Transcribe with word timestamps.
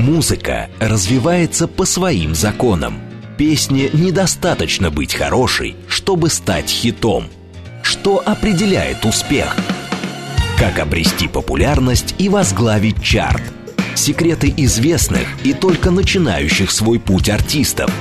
Музыка 0.00 0.70
развивается 0.80 1.68
по 1.68 1.84
своим 1.84 2.34
законам. 2.34 3.00
Песне 3.36 3.90
недостаточно 3.92 4.90
быть 4.90 5.14
хорошей, 5.14 5.76
чтобы 5.88 6.30
стать 6.30 6.70
хитом. 6.70 7.26
Что 7.82 8.22
определяет 8.24 9.04
успех? 9.04 9.54
Как 10.58 10.78
обрести 10.78 11.28
популярность 11.28 12.14
и 12.16 12.30
возглавить 12.30 13.02
чарт? 13.02 13.42
Секреты 13.94 14.52
известных 14.56 15.26
и 15.44 15.52
только 15.52 15.90
начинающих 15.90 16.70
свой 16.70 16.98
путь 16.98 17.28
артистов. 17.28 17.92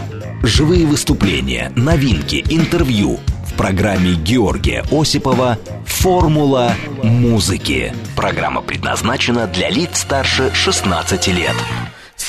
Живые 0.41 0.86
выступления, 0.86 1.70
новинки, 1.75 2.45
интервью– 2.50 3.20
в 3.50 3.54
программе 3.55 4.13
Георгия 4.13 4.84
Осипова 4.91 5.57
«Формула 5.86 6.73
музыки». 7.04 7.93
Программа 8.16 8.61
предназначена 8.61 9.47
для 9.47 9.70
лиц 9.70 10.00
старше 10.00 10.52
16 10.54 11.27
лет. 11.27 11.55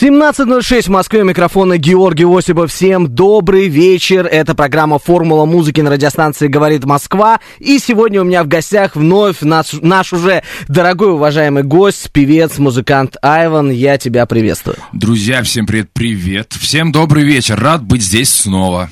17.06 0.01 0.85
в 0.85 0.89
Москве, 0.89 1.25
микрофона 1.25 1.77
Георгий 1.77 2.25
Осипов. 2.25 2.73
Всем 2.73 3.07
добрый 3.07 3.69
вечер. 3.69 4.25
Это 4.25 4.55
программа 4.55 4.99
«Формула 4.99 5.45
музыки» 5.45 5.83
на 5.83 5.91
радиостанции 5.91 6.49
«Говорит 6.49 6.87
Москва». 6.87 7.39
И 7.59 7.79
сегодня 7.79 8.23
у 8.23 8.25
меня 8.25 8.43
в 8.43 8.49
гостях 8.49 8.97
вновь 8.97 9.43
наш, 9.43 9.75
наш 9.75 10.15
уже 10.15 10.43
дорогой 10.69 11.13
уважаемый 11.13 11.65
гость, 11.65 12.11
певец, 12.13 12.57
музыкант 12.57 13.19
Айван. 13.21 13.71
Я 13.71 13.99
тебя 13.99 14.25
приветствую. 14.25 14.79
Друзья, 14.95 15.43
всем 15.43 15.67
привет, 15.67 15.91
привет. 15.93 16.55
Всем 16.59 16.93
добрый 16.93 17.25
вечер. 17.25 17.61
Рад 17.61 17.83
быть 17.83 18.03
здесь 18.03 18.31
снова. 18.31 18.89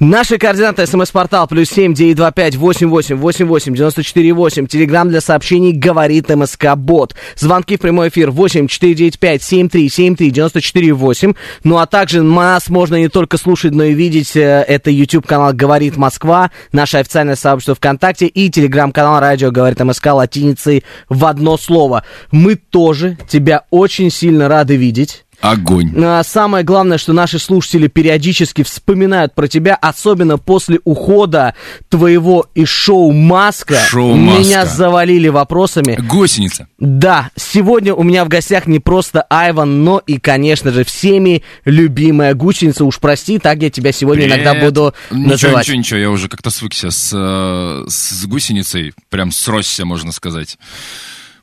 Наши 0.00 0.38
координаты. 0.38 0.86
СМС-портал 0.86 1.48
плюс 1.48 1.68
семь 1.68 1.92
девять 1.92 2.16
два 2.16 2.30
пять 2.30 2.56
восемь 2.56 2.88
восемь 2.88 3.16
восемь 3.16 3.44
восемь 3.44 3.74
девяносто 3.74 4.02
четыре 4.02 4.32
восемь. 4.32 4.66
Телеграмм 4.66 5.10
для 5.10 5.20
сообщений 5.20 5.72
«Говорит 5.72 6.34
МСК 6.34 6.76
Бот». 6.76 7.14
Звонки 7.36 7.76
в 7.76 7.80
прямой 7.80 8.08
эфир 8.08 8.30
восемь 8.30 8.68
четыре 8.68 8.94
девять 8.94 9.18
пять 9.18 9.42
семь 9.42 9.68
три 9.68 9.90
семь 9.90 10.16
три 10.16 10.30
94,8. 10.54 11.36
Ну 11.64 11.78
а 11.78 11.86
также 11.86 12.22
нас 12.22 12.68
можно 12.68 12.96
не 12.96 13.08
только 13.08 13.36
слушать, 13.36 13.74
но 13.74 13.84
и 13.84 13.94
видеть. 13.94 14.36
Э, 14.36 14.64
это 14.66 14.90
YouTube-канал 14.90 15.52
«Говорит 15.52 15.96
Москва», 15.96 16.50
наше 16.72 16.98
официальное 16.98 17.36
сообщество 17.36 17.74
ВКонтакте 17.74 18.26
и 18.26 18.50
телеграм-канал 18.50 19.20
«Радио 19.20 19.50
говорит 19.50 19.80
МСК» 19.80 20.06
латиницей 20.06 20.84
в 21.08 21.24
одно 21.24 21.56
слово. 21.56 22.04
Мы 22.30 22.56
тоже 22.56 23.18
тебя 23.28 23.64
очень 23.70 24.10
сильно 24.10 24.48
рады 24.48 24.76
видеть. 24.76 25.25
Огонь. 25.40 25.92
А 26.02 26.22
самое 26.24 26.64
главное, 26.64 26.98
что 26.98 27.12
наши 27.12 27.38
слушатели 27.38 27.88
периодически 27.88 28.62
вспоминают 28.62 29.34
про 29.34 29.48
тебя, 29.48 29.74
особенно 29.74 30.38
после 30.38 30.80
ухода 30.84 31.54
твоего 31.88 32.46
из 32.54 32.68
шоу 32.68 33.12
«Маска». 33.12 33.76
Шоу 33.76 34.14
«Маска». 34.14 34.40
Меня 34.40 34.66
завалили 34.66 35.28
вопросами. 35.28 35.98
Гусеница. 36.00 36.68
Да, 36.78 37.30
сегодня 37.36 37.94
у 37.94 38.02
меня 38.02 38.24
в 38.24 38.28
гостях 38.28 38.66
не 38.66 38.78
просто 38.78 39.22
Айван, 39.28 39.84
но 39.84 40.02
и, 40.06 40.18
конечно 40.18 40.72
же, 40.72 40.84
всеми 40.84 41.42
любимая 41.64 42.34
гусеница. 42.34 42.84
Уж 42.84 42.98
прости, 42.98 43.38
так 43.38 43.62
я 43.62 43.70
тебя 43.70 43.92
сегодня 43.92 44.24
Привет. 44.24 44.42
иногда 44.42 44.64
буду 44.64 44.94
называть. 45.10 45.66
Ничего, 45.66 45.78
ничего, 45.78 46.00
я 46.00 46.10
уже 46.10 46.28
как-то 46.28 46.50
свыкся 46.50 46.90
с, 46.90 47.10
э, 47.14 47.84
с 47.88 48.26
гусеницей, 48.26 48.94
прям 49.10 49.30
сросся, 49.30 49.84
можно 49.84 50.12
сказать. 50.12 50.58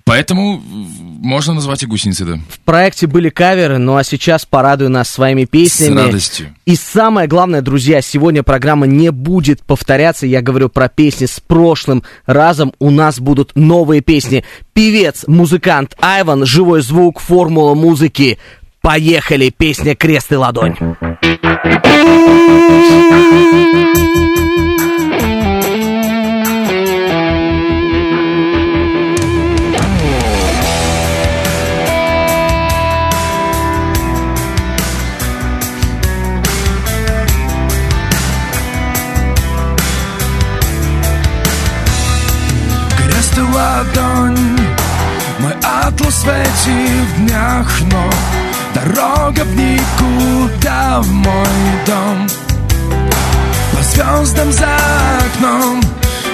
Поэтому 0.06 0.62
можно 1.24 1.54
назвать 1.54 1.84
и 1.84 1.86
гусеницы, 1.86 2.26
да. 2.26 2.40
В 2.50 2.60
проекте 2.60 3.08
были 3.08 3.30
каверы, 3.30 3.78
ну 3.78 3.96
а 3.96 4.04
сейчас 4.04 4.46
порадуй 4.46 4.90
нас 4.90 5.10
своими 5.10 5.46
песнями. 5.46 6.02
С 6.02 6.06
радостью. 6.06 6.56
И 6.66 6.76
самое 6.76 7.28
главное, 7.28 7.62
друзья, 7.62 8.02
сегодня 8.02 8.44
программа 8.44 8.86
не 8.86 9.12
будет 9.12 9.64
повторяться. 9.64 10.28
Я 10.28 10.42
говорю 10.42 10.68
про 10.68 10.90
песни 10.90 11.26
с 11.26 11.40
прошлым 11.40 12.04
разом. 12.26 12.74
У 12.80 12.90
нас 12.90 13.20
будут 13.20 13.56
новые 13.56 14.02
песни. 14.02 14.44
Певец, 14.74 15.24
музыкант 15.28 15.96
Айван, 16.02 16.46
живой 16.46 16.82
звук, 16.82 17.22
формула 17.22 17.74
музыки. 17.74 18.38
Поехали, 18.82 19.50
песня 19.50 19.96
«Крест 19.96 20.34
и 20.34 20.36
ладонь». 20.36 20.76
Атлас 46.14 46.66
в 46.66 47.18
днях 47.18 47.82
Но 47.92 48.10
дорога 48.74 49.44
в 49.44 49.56
никуда 49.56 51.02
в 51.02 51.12
мой 51.12 51.36
дом. 51.86 52.28
По 53.72 53.84
звездам 53.84 54.52
за 54.52 54.78
окном 55.18 55.82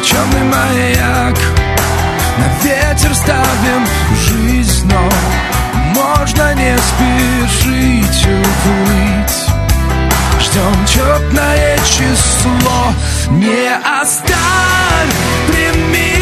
Черный 0.03 0.43
маяк 0.43 1.37
На 2.37 2.63
ветер 2.63 3.13
ставим 3.15 3.85
жизнь 4.27 4.87
Но 4.87 5.09
можно 5.95 6.53
не 6.55 6.77
спешить 6.77 8.27
уплыть. 8.27 9.39
Ждем 10.41 10.85
четное 10.87 11.77
число 11.79 12.93
Не 13.29 13.69
оставь, 14.01 15.13
прими, 15.47 16.18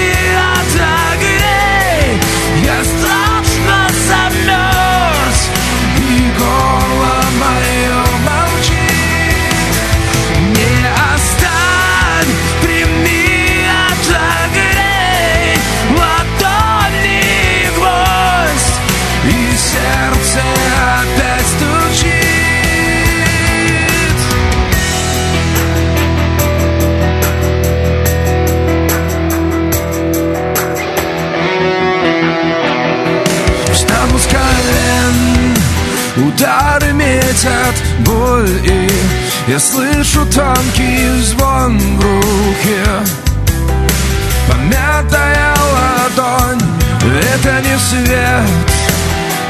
боль 38.37 38.49
И 38.63 38.89
я 39.47 39.59
слышу 39.59 40.25
тонкий 40.25 41.21
звон 41.21 41.77
в 41.77 42.01
руке. 42.01 42.83
Помятая 44.49 45.53
ладонь 45.73 46.61
Это 47.01 47.61
не 47.61 47.77
свет 47.77 48.43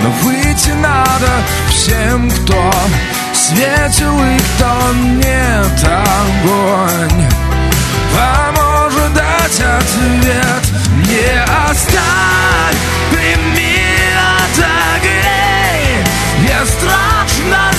Но 0.01 0.09
выйти 0.23 0.71
надо 0.71 1.29
всем, 1.69 2.29
кто 2.31 2.71
Светил 3.33 4.19
и 4.19 4.37
кто 4.39 4.93
нет 5.23 5.85
огонь. 5.85 7.27
Поможет 8.11 9.13
дать 9.13 9.61
ответ? 9.61 10.63
Не 11.07 11.43
оставь, 11.69 12.77
прими, 13.11 13.85
отогрей. 14.43 16.03
Я 16.49 16.65
страшно 16.65 17.76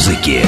музыки. 0.00 0.40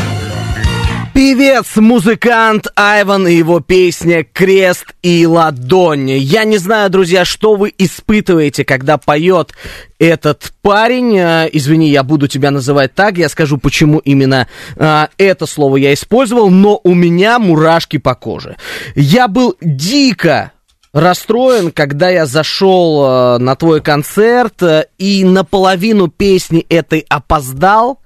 Певец, 1.12 1.76
музыкант 1.76 2.68
Айван 2.74 3.28
и 3.28 3.34
его 3.34 3.60
песня 3.60 4.24
«Крест 4.24 4.94
и 5.02 5.26
ладонь». 5.26 6.10
Я 6.10 6.44
не 6.44 6.56
знаю, 6.56 6.88
друзья, 6.88 7.26
что 7.26 7.56
вы 7.56 7.70
испытываете, 7.76 8.64
когда 8.64 8.96
поет 8.96 9.52
этот 9.98 10.54
парень. 10.62 11.18
А, 11.18 11.44
извини, 11.44 11.90
я 11.90 12.02
буду 12.02 12.28
тебя 12.28 12.50
называть 12.50 12.94
так, 12.94 13.18
я 13.18 13.28
скажу, 13.28 13.58
почему 13.58 13.98
именно 13.98 14.48
а, 14.78 15.10
это 15.18 15.44
слово 15.44 15.76
я 15.76 15.92
использовал, 15.92 16.48
но 16.48 16.80
у 16.82 16.94
меня 16.94 17.38
мурашки 17.38 17.98
по 17.98 18.14
коже. 18.14 18.56
Я 18.94 19.28
был 19.28 19.56
дико 19.60 20.52
расстроен, 20.94 21.72
когда 21.72 22.08
я 22.08 22.26
зашел 22.26 23.04
э, 23.04 23.38
на 23.38 23.56
твой 23.56 23.80
концерт 23.80 24.62
э, 24.62 24.86
и 24.98 25.24
наполовину 25.24 26.08
песни 26.08 26.60
этой 26.68 27.06
опоздал, 27.08 27.98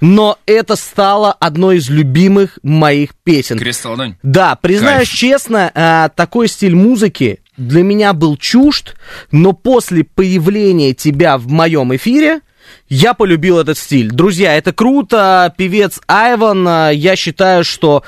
но 0.00 0.38
это 0.46 0.76
стало 0.76 1.32
одной 1.32 1.78
из 1.78 1.88
любимых 1.88 2.58
моих 2.62 3.14
песен. 3.14 3.58
Крест 3.58 3.84
ладонь. 3.84 4.16
Да, 4.22 4.56
признаюсь 4.56 5.08
Кайф. 5.08 5.18
честно, 5.18 5.70
э, 5.74 6.08
такой 6.14 6.48
стиль 6.48 6.74
музыки 6.74 7.40
для 7.56 7.82
меня 7.82 8.12
был 8.12 8.36
чужд, 8.36 8.94
но 9.30 9.52
после 9.52 10.04
появления 10.04 10.92
тебя 10.92 11.38
в 11.38 11.48
моем 11.48 11.94
эфире 11.96 12.40
я 12.88 13.14
полюбил 13.14 13.58
этот 13.58 13.78
стиль. 13.78 14.10
Друзья, 14.10 14.56
это 14.56 14.72
круто. 14.72 15.52
Певец 15.56 16.00
Айван, 16.06 16.66
э, 16.68 16.90
я 16.94 17.16
считаю, 17.16 17.64
что 17.64 18.02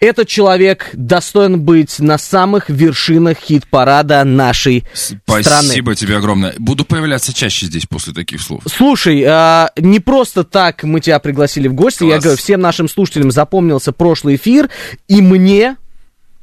этот 0.00 0.28
человек 0.28 0.90
достоин 0.92 1.60
быть 1.60 1.98
на 1.98 2.18
самых 2.18 2.68
вершинах 2.68 3.38
хит-парада 3.38 4.22
нашей 4.24 4.84
страны. 4.92 5.42
Спасибо 5.42 5.94
тебе 5.94 6.16
огромное. 6.16 6.54
Буду 6.58 6.84
появляться 6.84 7.32
чаще 7.32 7.66
здесь 7.66 7.86
после 7.86 8.12
таких 8.12 8.40
слов. 8.40 8.62
Слушай, 8.66 9.24
а, 9.26 9.70
не 9.76 10.00
просто 10.00 10.44
так 10.44 10.84
мы 10.84 11.00
тебя 11.00 11.18
пригласили 11.18 11.68
в 11.68 11.74
гости. 11.74 12.04
Я 12.04 12.12
Класс. 12.12 12.22
говорю, 12.24 12.38
всем 12.38 12.60
нашим 12.60 12.88
слушателям 12.88 13.30
запомнился 13.30 13.92
прошлый 13.92 14.36
эфир, 14.36 14.70
и 15.08 15.20
мне 15.20 15.76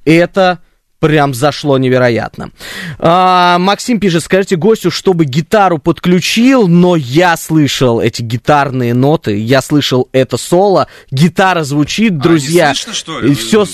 это 0.03 0.59
прям 1.05 1.35
зашло 1.35 1.77
невероятно. 1.77 2.49
А, 2.97 3.59
Максим 3.59 3.99
пишет, 3.99 4.23
скажите 4.23 4.55
гостю, 4.55 4.89
чтобы 4.89 5.25
гитару 5.25 5.77
подключил, 5.77 6.67
но 6.67 6.95
я 6.95 7.37
слышал 7.37 8.01
эти 8.01 8.23
гитарные 8.23 8.95
ноты, 8.95 9.37
я 9.37 9.61
слышал 9.61 10.09
это 10.13 10.37
соло, 10.37 10.87
гитара 11.11 11.63
звучит, 11.63 12.17
друзья. 12.17 12.69
А, 12.69 12.69
не 12.69 12.75
слышно, 12.75 12.93
что 12.95 13.19
ли? 13.19 13.35
Все... 13.35 13.65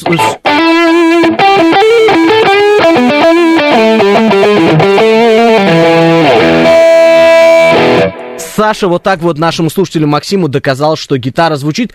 Саша 8.54 8.90
вот 8.90 9.04
так 9.04 9.22
вот 9.22 9.38
нашему 9.38 9.70
слушателю 9.70 10.08
Максиму 10.08 10.50
доказал, 10.50 10.98
что 10.98 11.18
гитара 11.18 11.56
звучит. 11.56 11.94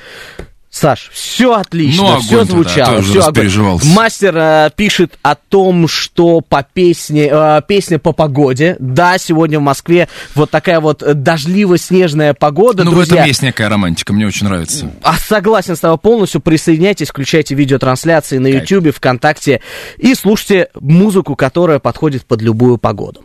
Саш, 0.76 1.10
все 1.10 1.54
отлично, 1.54 2.02
Ну, 2.02 2.08
огонь 2.08 2.22
все 2.22 2.44
звучало, 2.44 3.00
все 3.00 3.20
распереживался. 3.20 3.86
Мастер 3.86 4.36
э, 4.36 4.70
пишет 4.76 5.18
о 5.22 5.34
том, 5.34 5.88
что 5.88 6.42
по 6.42 6.62
песне, 6.62 7.30
э, 7.32 7.62
песня 7.66 7.98
по 7.98 8.12
погоде. 8.12 8.76
Да, 8.78 9.16
сегодня 9.16 9.58
в 9.58 9.62
Москве 9.62 10.06
вот 10.34 10.50
такая 10.50 10.80
вот 10.80 11.02
дождливо-снежная 11.02 12.34
погода, 12.34 12.84
ну, 12.84 12.90
в 12.90 12.94
друзья. 12.94 13.16
этом 13.16 13.28
есть 13.28 13.40
некая 13.40 13.70
романтика, 13.70 14.12
мне 14.12 14.26
очень 14.26 14.46
нравится. 14.46 14.90
А 15.02 15.14
согласен 15.14 15.76
с 15.76 15.80
тобой 15.80 15.96
полностью. 15.96 16.42
Присоединяйтесь, 16.42 17.08
включайте 17.08 17.54
видеотрансляции 17.54 18.36
на 18.36 18.50
Кайф. 18.50 18.70
YouTube, 18.70 18.94
ВКонтакте 18.94 19.62
и 19.96 20.14
слушайте 20.14 20.68
музыку, 20.78 21.36
которая 21.36 21.78
подходит 21.78 22.26
под 22.26 22.42
любую 22.42 22.76
погоду. 22.76 23.24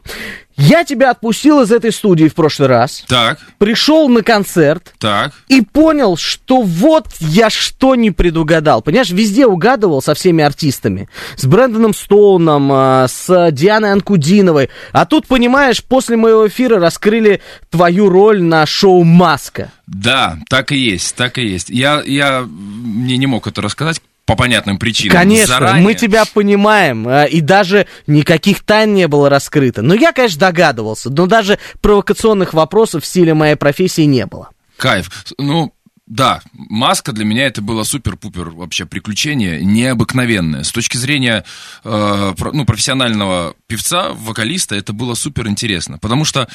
Я 0.57 0.83
тебя 0.83 1.11
отпустил 1.11 1.61
из 1.61 1.71
этой 1.71 1.91
студии 1.91 2.27
в 2.27 2.35
прошлый 2.35 2.67
раз, 2.69 3.03
Так, 3.07 3.39
пришел 3.57 4.09
на 4.09 4.23
концерт 4.23 4.93
так. 4.99 5.33
и 5.47 5.61
понял, 5.61 6.17
что 6.17 6.61
вот 6.61 7.07
я 7.19 7.49
что 7.49 7.95
не 7.95 8.11
предугадал. 8.11 8.81
Понимаешь, 8.81 9.09
везде 9.09 9.45
угадывал 9.45 10.01
со 10.01 10.13
всеми 10.13 10.43
артистами. 10.43 11.09
С 11.35 11.45
Брэндоном 11.45 11.93
Стоуном, 11.93 12.69
а, 12.71 13.07
с 13.07 13.51
Дианой 13.51 13.93
Анкудиновой. 13.93 14.69
А 14.91 15.05
тут, 15.05 15.27
понимаешь, 15.27 15.83
после 15.83 16.17
моего 16.17 16.47
эфира 16.47 16.79
раскрыли 16.79 17.41
твою 17.69 18.09
роль 18.09 18.41
на 18.41 18.65
шоу 18.65 19.03
«Маска». 19.03 19.71
Да, 19.87 20.37
так 20.49 20.71
и 20.71 20.77
есть, 20.77 21.15
так 21.15 21.37
и 21.37 21.45
есть. 21.45 21.69
Я, 21.69 22.01
я 22.05 22.45
мне 22.47 23.17
не 23.17 23.27
мог 23.27 23.47
это 23.47 23.61
рассказать 23.61 24.01
по 24.25 24.35
понятным 24.35 24.77
причинам. 24.77 25.17
Конечно, 25.17 25.55
заранее. 25.55 25.83
мы 25.83 25.93
тебя 25.93 26.23
понимаем, 26.25 27.07
а, 27.07 27.25
и 27.25 27.41
даже 27.41 27.87
никаких 28.07 28.63
тайн 28.63 28.93
не 28.93 29.07
было 29.07 29.29
раскрыто. 29.29 29.81
Но 29.81 29.93
я, 29.93 30.11
конечно, 30.13 30.39
догадывался, 30.39 31.09
но 31.09 31.25
даже 31.25 31.59
провокационных 31.81 32.53
вопросов 32.53 33.03
в 33.03 33.07
стиле 33.07 33.33
моей 33.33 33.55
профессии 33.55 34.03
не 34.03 34.25
было. 34.25 34.49
Кайф. 34.77 35.09
Ну, 35.37 35.73
да, 36.11 36.41
маска 36.51 37.13
для 37.13 37.23
меня 37.23 37.45
это 37.45 37.61
было 37.61 37.83
супер-пупер 37.83 38.49
вообще 38.49 38.85
приключение, 38.85 39.63
необыкновенное. 39.63 40.63
С 40.63 40.71
точки 40.73 40.97
зрения 40.97 41.45
э, 41.85 42.33
ну, 42.51 42.65
профессионального 42.65 43.55
певца, 43.67 44.09
вокалиста, 44.11 44.75
это 44.75 44.91
было 44.91 45.13
супер 45.13 45.47
интересно. 45.47 45.99
Потому 45.99 46.25
что 46.25 46.49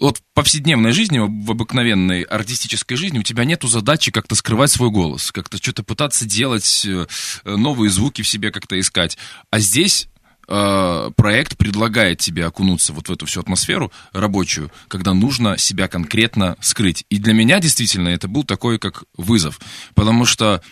вот 0.00 0.18
в 0.18 0.22
повседневной 0.32 0.92
жизни, 0.92 1.18
в 1.18 1.50
обыкновенной 1.50 2.22
артистической 2.22 2.96
жизни 2.96 3.18
у 3.18 3.24
тебя 3.24 3.44
нету 3.44 3.66
задачи 3.66 4.12
как-то 4.12 4.36
скрывать 4.36 4.70
свой 4.70 4.90
голос, 4.90 5.32
как-то 5.32 5.56
что-то 5.56 5.82
пытаться 5.82 6.24
делать, 6.24 6.86
э, 6.86 7.06
новые 7.44 7.90
звуки 7.90 8.22
в 8.22 8.28
себе 8.28 8.52
как-то 8.52 8.78
искать. 8.78 9.18
А 9.50 9.58
здесь 9.58 10.08
э, 10.50 11.10
проект 11.16 11.56
предлагает 11.56 12.18
тебе 12.18 12.44
окунуться 12.44 12.92
вот 12.92 13.08
в 13.08 13.12
эту 13.12 13.26
всю 13.26 13.40
атмосферу 13.40 13.92
рабочую, 14.12 14.70
когда 14.88 15.14
нужно 15.14 15.56
себя 15.56 15.88
конкретно 15.88 16.56
скрыть. 16.60 17.04
И 17.08 17.18
для 17.18 17.32
меня 17.32 17.60
действительно 17.60 18.08
это 18.08 18.28
был 18.28 18.44
такой 18.44 18.78
как 18.78 19.04
вызов, 19.16 19.60
потому 19.94 20.24
что 20.24 20.62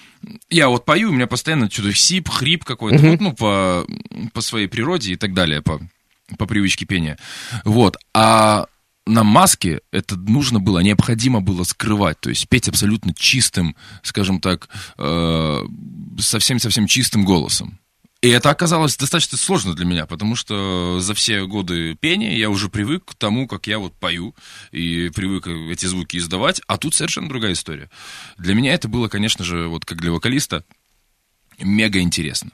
я 0.51 0.69
вот 0.69 0.85
пою, 0.85 1.11
у 1.11 1.13
меня 1.13 1.27
постоянно 1.27 1.71
что-то 1.71 1.95
сип, 1.95 2.29
хрип 2.29 2.65
какой-то, 2.65 2.99
вот, 2.99 3.21
ну, 3.21 3.33
по, 3.33 3.87
по 4.33 4.41
своей 4.41 4.67
природе 4.67 5.13
и 5.13 5.17
так 5.17 5.33
далее, 5.33 5.63
по, 5.63 5.81
по 6.37 6.47
привычке 6.47 6.85
пения. 6.85 7.17
Вот, 7.65 7.97
а 8.13 8.67
на 9.07 9.25
маске 9.25 9.81
это 9.91 10.17
нужно 10.17 10.61
было, 10.61 10.81
необходимо 10.81 11.41
было 11.41 11.65
скрывать, 11.65 12.21
то 12.21 12.29
есть 12.29 12.49
петь 12.49 12.69
абсолютно 12.69 13.15
чистым, 13.15 13.75
скажем 14.03 14.41
так, 14.41 14.69
э, 14.99 15.67
совсем-совсем 16.19 16.87
чистым 16.87 17.25
голосом. 17.25 17.79
И 18.21 18.29
это 18.31 18.51
оказалось 18.51 18.97
достаточно 18.97 19.39
сложно 19.39 19.75
для 19.75 19.87
меня, 19.87 20.05
потому 20.05 20.35
что 20.35 20.99
за 20.99 21.15
все 21.15 21.47
годы 21.47 21.95
пения 21.95 22.37
я 22.37 22.51
уже 22.51 22.69
привык 22.69 23.05
к 23.05 23.15
тому, 23.15 23.47
как 23.47 23.69
я 23.69 23.79
вот 23.79 23.95
пою, 23.95 24.35
и 24.73 25.09
привык 25.15 25.47
эти 25.47 25.87
звуки 25.87 26.17
издавать, 26.17 26.61
а 26.67 26.79
тут 26.79 26.95
совершенно 26.95 27.29
другая 27.29 27.53
история. 27.53 27.89
Для 28.37 28.55
меня 28.55 28.75
это 28.75 28.89
было, 28.89 29.07
конечно 29.07 29.45
же, 29.45 29.69
вот 29.69 29.85
как 29.85 30.01
для 30.01 30.11
вокалиста, 30.11 30.65
мега 31.61 32.01
интересно. 32.01 32.51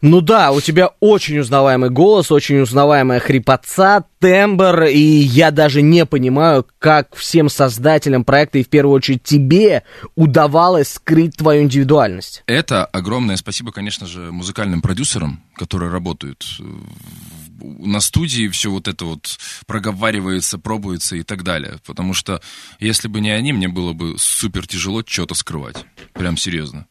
Ну 0.00 0.20
да, 0.20 0.52
у 0.52 0.60
тебя 0.60 0.90
очень 1.00 1.38
узнаваемый 1.38 1.90
голос, 1.90 2.30
очень 2.30 2.60
узнаваемая 2.60 3.18
хрипотца, 3.20 4.04
тембр, 4.18 4.84
и 4.84 4.98
я 5.00 5.50
даже 5.50 5.80
не 5.82 6.04
понимаю, 6.04 6.66
как 6.78 7.14
всем 7.16 7.48
создателям 7.48 8.24
проекта, 8.24 8.58
и 8.58 8.64
в 8.64 8.68
первую 8.68 8.96
очередь 8.96 9.22
тебе, 9.22 9.82
удавалось 10.14 10.92
скрыть 10.92 11.36
твою 11.36 11.62
индивидуальность. 11.62 12.42
Это 12.46 12.84
огромное 12.84 13.36
спасибо, 13.36 13.72
конечно 13.72 14.06
же, 14.06 14.30
музыкальным 14.32 14.82
продюсерам, 14.82 15.42
которые 15.56 15.90
работают 15.90 16.44
в- 16.58 17.86
на 17.86 18.00
студии, 18.00 18.48
все 18.48 18.70
вот 18.70 18.88
это 18.88 19.06
вот 19.06 19.38
проговаривается, 19.66 20.58
пробуется 20.58 21.16
и 21.16 21.22
так 21.22 21.42
далее. 21.44 21.78
Потому 21.86 22.12
что 22.12 22.42
если 22.80 23.08
бы 23.08 23.20
не 23.20 23.30
они, 23.30 23.52
мне 23.52 23.68
было 23.68 23.92
бы 23.94 24.16
супер 24.18 24.66
тяжело 24.66 25.02
что-то 25.06 25.34
скрывать. 25.34 25.76
Прям 26.12 26.36
серьезно. 26.36 26.86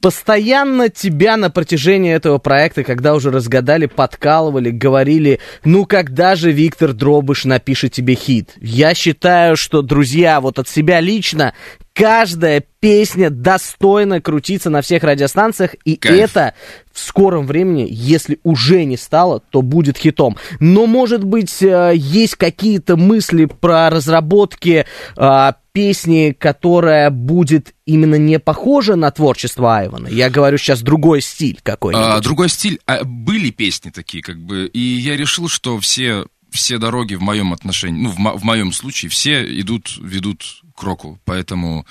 Постоянно 0.00 0.90
тебя 0.90 1.36
на 1.36 1.50
протяжении 1.50 2.12
этого 2.12 2.38
проекта, 2.38 2.84
когда 2.84 3.14
уже 3.14 3.32
разгадали, 3.32 3.86
подкалывали, 3.86 4.70
говорили, 4.70 5.40
ну 5.64 5.86
когда 5.86 6.36
же 6.36 6.52
Виктор 6.52 6.92
Дробыш 6.92 7.44
напишет 7.44 7.92
тебе 7.92 8.14
хит? 8.14 8.52
Я 8.60 8.94
считаю, 8.94 9.56
что, 9.56 9.82
друзья, 9.82 10.40
вот 10.40 10.60
от 10.60 10.68
себя 10.68 11.00
лично, 11.00 11.52
каждая 11.98 12.62
песня 12.78 13.28
достойна 13.28 14.20
крутиться 14.20 14.70
на 14.70 14.82
всех 14.82 15.02
радиостанциях, 15.02 15.74
и 15.84 15.96
Кайф. 15.96 16.30
это 16.30 16.54
в 16.92 17.00
скором 17.00 17.44
времени, 17.44 17.88
если 17.90 18.38
уже 18.44 18.84
не 18.84 18.96
стало, 18.96 19.40
то 19.40 19.62
будет 19.62 19.98
хитом. 19.98 20.36
Но, 20.60 20.86
может 20.86 21.24
быть, 21.24 21.60
э, 21.60 21.92
есть 21.96 22.36
какие-то 22.36 22.96
мысли 22.96 23.46
про 23.46 23.90
разработки 23.90 24.86
э, 25.16 25.52
песни, 25.72 26.36
которая 26.38 27.10
будет 27.10 27.74
именно 27.84 28.14
не 28.14 28.38
похожа 28.38 28.94
на 28.94 29.10
творчество 29.10 29.78
Айвана. 29.78 30.06
Я 30.06 30.30
говорю 30.30 30.56
сейчас 30.56 30.82
другой 30.82 31.20
стиль 31.20 31.58
какой-нибудь. 31.62 32.06
А, 32.06 32.20
другой 32.20 32.48
стиль. 32.48 32.78
А, 32.86 33.02
были 33.04 33.50
песни 33.50 33.90
такие, 33.90 34.22
как 34.22 34.38
бы, 34.38 34.66
и 34.66 34.78
я 34.78 35.16
решил, 35.16 35.48
что 35.48 35.78
все, 35.80 36.26
все 36.50 36.78
дороги 36.78 37.14
в 37.14 37.22
моем 37.22 37.52
отношении, 37.52 38.02
ну, 38.02 38.10
в, 38.10 38.18
мо- 38.18 38.36
в 38.36 38.44
моем 38.44 38.72
случае, 38.72 39.10
все 39.10 39.42
идут, 39.60 39.96
ведут 39.98 40.62
к 40.76 40.82
року. 40.82 41.20
Поэтому 41.24 41.86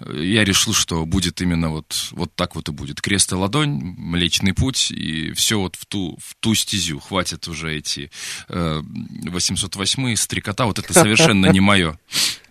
э, 0.00 0.24
я 0.24 0.44
решил, 0.44 0.72
что 0.74 1.04
будет 1.06 1.40
именно 1.40 1.70
вот, 1.70 2.08
вот 2.12 2.34
так 2.34 2.54
вот 2.54 2.68
и 2.68 2.72
будет. 2.72 3.00
Крест 3.00 3.32
и 3.32 3.34
ладонь, 3.34 3.94
Млечный 3.96 4.54
путь, 4.54 4.90
и 4.90 5.32
все 5.32 5.58
вот 5.58 5.76
в 5.76 5.86
ту, 5.86 6.18
в 6.22 6.34
ту 6.40 6.54
стезю. 6.54 7.00
Хватит 7.00 7.48
уже 7.48 7.76
эти 7.76 8.10
э, 8.48 8.82
808 8.82 10.16
стрекота, 10.16 10.66
вот 10.66 10.78
это 10.78 10.92
совершенно 10.92 11.46
не 11.46 11.60
мое. 11.60 11.98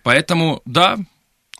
Поэтому, 0.02 0.62
да, 0.64 0.98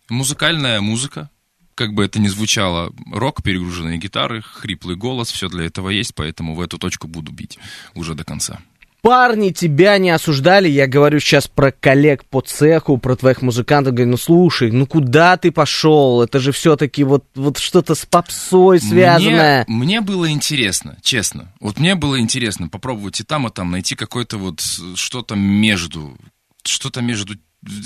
музыкальная 0.09 0.81
музыка, 0.81 1.31
как 1.75 1.93
бы 1.93 2.05
это 2.05 2.21
ни 2.21 2.29
звучало, 2.29 2.93
рок, 3.13 3.43
перегруженные 3.43 3.99
гитары, 3.99 4.43
хриплый 4.43 4.97
голос, 4.97 5.31
все 5.31 5.49
для 5.49 5.65
этого 5.65 5.91
есть, 5.91 6.15
поэтому 6.15 6.55
в 6.55 6.61
эту 6.61 6.79
точку 6.79 7.09
буду 7.09 7.33
бить 7.33 7.59
уже 7.95 8.15
до 8.15 8.25
конца. 8.25 8.61
Парни 9.05 9.51
тебя 9.51 9.99
не 9.99 10.09
осуждали, 10.09 10.67
я 10.67 10.87
говорю 10.87 11.21
сейчас 11.21 11.47
про 11.47 11.73
коллег 11.73 12.25
по 12.25 12.41
цеху, 12.41 12.97
про 12.97 13.17
твоих 13.17 13.43
музыкантов, 13.43 13.93
говорю, 13.93 14.13
ну 14.13 14.17
слушай, 14.17 14.71
ну 14.71 14.87
куда 14.87 15.37
ты 15.37 15.53
пошел, 15.53 16.23
это 16.23 16.41
же 16.41 16.53
все-таки 16.53 17.05
вот, 17.05 17.27
вот 17.35 17.59
что-то 17.59 17.95
с 17.95 18.07
попсой 18.07 18.81
связанное. 18.81 19.67
Мне, 19.69 19.77
мне 19.77 20.01
было 20.01 20.31
интересно, 20.31 20.97
честно, 21.03 21.53
вот 21.61 21.79
мне 21.79 21.97
было 21.97 22.19
интересно 22.19 22.69
попробовать 22.69 23.21
и 23.21 23.25
там, 23.25 23.47
и 23.47 23.51
там 23.51 23.73
найти 23.73 23.95
какое-то 23.95 24.39
вот 24.39 24.63
что-то 24.95 25.35
между, 25.35 26.17
что-то 26.63 27.03
между 27.03 27.35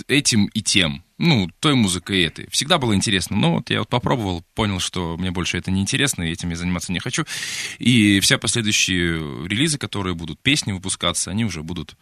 этим 0.09 0.47
и 0.47 0.63
тем. 0.63 1.05
Ну, 1.19 1.51
той 1.59 1.75
музыкой 1.75 2.21
и 2.21 2.27
этой. 2.27 2.49
Всегда 2.51 2.79
было 2.79 2.95
интересно. 2.95 3.37
Но 3.37 3.55
вот 3.57 3.71
я 3.71 3.81
вот 3.81 3.89
попробовал, 3.89 4.45
понял, 4.55 4.79
что 4.79 5.17
мне 5.17 5.33
больше 5.33 5.59
это 5.59 5.71
не 5.73 5.81
интересно, 5.81 6.23
и 6.23 6.31
этим 6.31 6.51
я 6.51 6.57
заниматься 6.57 6.93
не 6.93 7.01
хочу. 7.01 7.25
И 7.79 8.21
все 8.21 8.39
последующие 8.39 9.47
релизы, 9.47 9.79
которые 9.79 10.15
будут, 10.15 10.41
песни 10.41 10.71
выпускаться, 10.71 11.31
они 11.33 11.45
уже 11.45 11.65
будут 11.65 11.97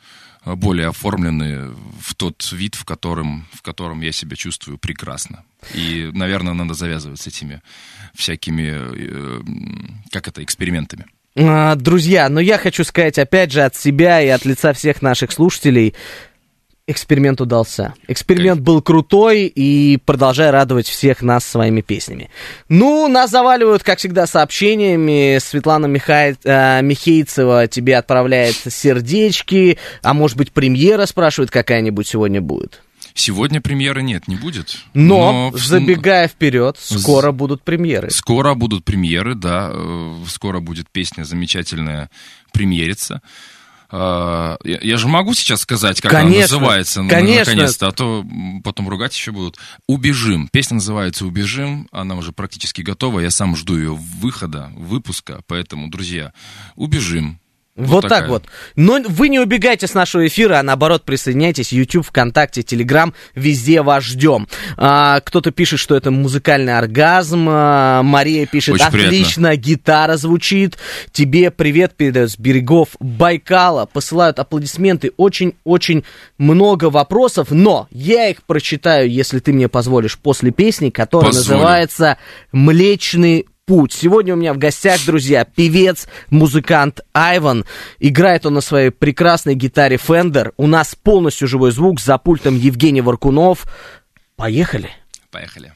э, 0.44 0.54
более 0.54 0.88
оформлены 0.88 1.70
в 2.00 2.14
тот 2.14 2.46
вид, 2.52 2.74
в 2.74 2.84
котором, 2.84 3.46
в 3.52 3.62
котором 3.62 4.02
я 4.02 4.12
себя 4.12 4.36
чувствую 4.36 4.76
прекрасно. 4.76 5.44
И, 5.74 6.10
наверное, 6.12 6.52
надо 6.52 6.74
завязывать 6.74 7.20
с 7.20 7.26
этими 7.26 7.62
всякими, 8.14 8.74
э, 8.74 9.42
как 10.10 10.28
это, 10.28 10.44
экспериментами. 10.44 11.06
А, 11.38 11.74
друзья, 11.74 12.28
но 12.30 12.40
я 12.40 12.56
хочу 12.56 12.82
сказать 12.82 13.18
опять 13.18 13.52
же 13.52 13.62
от 13.62 13.76
себя 13.76 14.22
и 14.22 14.28
от 14.28 14.46
лица 14.46 14.72
всех 14.72 15.02
наших 15.02 15.32
слушателей, 15.32 15.94
эксперимент 16.86 17.40
удался. 17.40 17.94
Эксперимент 18.06 18.60
был 18.60 18.80
крутой 18.80 19.46
и 19.46 19.98
продолжай 20.04 20.50
радовать 20.50 20.86
всех 20.86 21.22
нас 21.22 21.44
своими 21.44 21.80
песнями. 21.80 22.30
Ну, 22.68 23.08
нас 23.08 23.30
заваливают, 23.30 23.82
как 23.82 23.98
всегда, 23.98 24.26
сообщениями. 24.26 25.38
Светлана 25.38 25.86
Михай... 25.86 26.36
э, 26.44 26.82
Михейцева 26.82 27.66
тебе 27.66 27.96
отправляет 27.96 28.54
сердечки, 28.54 29.78
а 30.02 30.14
может 30.14 30.36
быть 30.36 30.52
премьера, 30.52 31.06
спрашивает, 31.06 31.50
какая-нибудь 31.50 32.06
сегодня 32.06 32.40
будет. 32.40 32.82
Сегодня 33.14 33.60
премьеры 33.62 34.02
нет, 34.02 34.28
не 34.28 34.36
будет. 34.36 34.76
Но, 34.92 35.50
но 35.50 35.56
забегая 35.56 36.28
вперед, 36.28 36.76
скоро 36.78 37.32
будут 37.32 37.62
премьеры. 37.62 38.10
Скоро 38.10 38.54
будут 38.54 38.84
премьеры, 38.84 39.34
да. 39.34 39.70
Э, 39.72 40.14
скоро 40.28 40.60
будет 40.60 40.88
песня 40.90 41.24
замечательная 41.24 42.10
премьерится. 42.52 43.22
А, 43.90 44.56
я, 44.64 44.78
я 44.80 44.96
же 44.96 45.08
могу 45.08 45.34
сейчас 45.34 45.60
сказать, 45.60 46.00
как 46.00 46.10
конечно, 46.10 46.56
она 46.56 46.66
называется, 46.66 47.02
ну, 47.02 47.08
конечно. 47.08 47.52
наконец-то, 47.52 47.88
а 47.88 47.92
то 47.92 48.24
потом 48.64 48.88
ругать 48.88 49.14
еще 49.14 49.32
будут. 49.32 49.58
«Убежим». 49.86 50.48
Песня 50.48 50.74
называется 50.74 51.26
«Убежим», 51.26 51.88
она 51.92 52.16
уже 52.16 52.32
практически 52.32 52.82
готова, 52.82 53.20
я 53.20 53.30
сам 53.30 53.56
жду 53.56 53.76
ее 53.76 53.94
выхода, 53.94 54.72
выпуска, 54.76 55.40
поэтому, 55.46 55.88
друзья, 55.88 56.32
«Убежим». 56.74 57.40
Вот, 57.76 58.04
вот 58.04 58.08
так 58.08 58.28
вот. 58.28 58.44
Но 58.74 58.98
вы 59.06 59.28
не 59.28 59.38
убегайте 59.38 59.86
с 59.86 59.92
нашего 59.92 60.26
эфира, 60.26 60.58
а 60.58 60.62
наоборот 60.62 61.04
присоединяйтесь. 61.04 61.72
YouTube, 61.72 62.06
ВКонтакте, 62.06 62.62
Телеграм, 62.62 63.12
везде 63.34 63.82
вас 63.82 64.02
ждем. 64.02 64.48
А, 64.78 65.20
кто-то 65.20 65.50
пишет, 65.50 65.78
что 65.78 65.94
это 65.94 66.10
музыкальный 66.10 66.78
оргазм. 66.78 67.46
А, 67.50 68.02
Мария 68.02 68.46
пишет, 68.46 68.76
Очень 68.76 68.86
отлично, 68.86 69.48
приятно. 69.50 69.62
гитара 69.62 70.16
звучит. 70.16 70.78
Тебе 71.12 71.50
привет 71.50 71.94
передают 71.94 72.30
с 72.30 72.38
берегов 72.38 72.88
Байкала. 72.98 73.84
Посылают 73.84 74.38
аплодисменты. 74.38 75.12
Очень-очень 75.18 76.04
много 76.38 76.86
вопросов, 76.88 77.48
но 77.50 77.88
я 77.90 78.28
их 78.28 78.42
прочитаю, 78.44 79.10
если 79.10 79.38
ты 79.38 79.52
мне 79.52 79.68
позволишь, 79.68 80.18
после 80.18 80.50
песни, 80.50 80.88
которая 80.88 81.30
Позволю. 81.30 81.58
называется 81.58 82.16
«Млечный 82.52 83.46
путь. 83.66 83.92
Сегодня 83.92 84.34
у 84.34 84.36
меня 84.36 84.54
в 84.54 84.58
гостях, 84.58 85.04
друзья, 85.04 85.44
певец, 85.44 86.06
музыкант 86.30 87.00
Айван. 87.12 87.66
Играет 87.98 88.46
он 88.46 88.54
на 88.54 88.60
своей 88.60 88.90
прекрасной 88.90 89.54
гитаре 89.54 89.96
Fender. 89.96 90.52
У 90.56 90.68
нас 90.68 90.94
полностью 90.94 91.48
живой 91.48 91.72
звук 91.72 92.00
за 92.00 92.16
пультом 92.16 92.56
Евгений 92.56 93.00
Варкунов. 93.00 93.66
Поехали. 94.36 94.90
Поехали. 95.32 95.72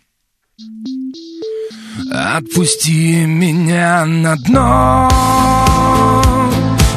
Отпусти 2.13 3.25
меня 3.27 4.05
на 4.05 4.37
дно 4.37 5.09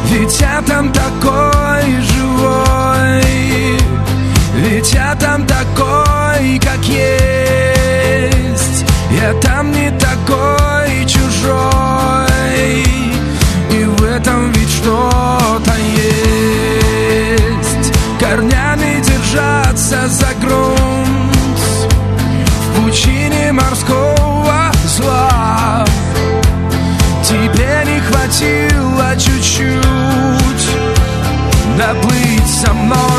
Ведь 0.09 0.39
я 0.39 0.61
там 0.61 0.91
такой 0.91 2.01
живой 2.01 3.23
Ведь 4.55 4.93
я 4.93 5.15
там 5.15 5.45
такой, 5.45 6.59
как 6.59 6.83
есть 6.85 8.85
Я 9.11 9.33
там 9.41 9.71
не 9.71 9.91
такой 9.99 10.62
чужой. 11.43 12.83
И 13.71 13.85
в 13.85 14.03
этом 14.03 14.51
ведь 14.51 14.69
что-то 14.69 15.73
есть. 15.95 17.93
Корнями 18.19 19.01
держаться 19.01 20.07
за 20.07 20.27
грунт. 20.41 21.59
В 22.59 22.81
пучине 22.81 23.51
морского 23.51 24.71
зла. 24.85 25.85
Тебе 27.23 27.83
не 27.85 27.99
хватило 28.01 29.15
чуть-чуть 29.17 30.67
Доплыть 31.77 32.47
со 32.61 32.73
мной 32.73 33.12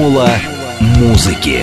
Формула 0.00 0.30
музыки. 0.80 1.62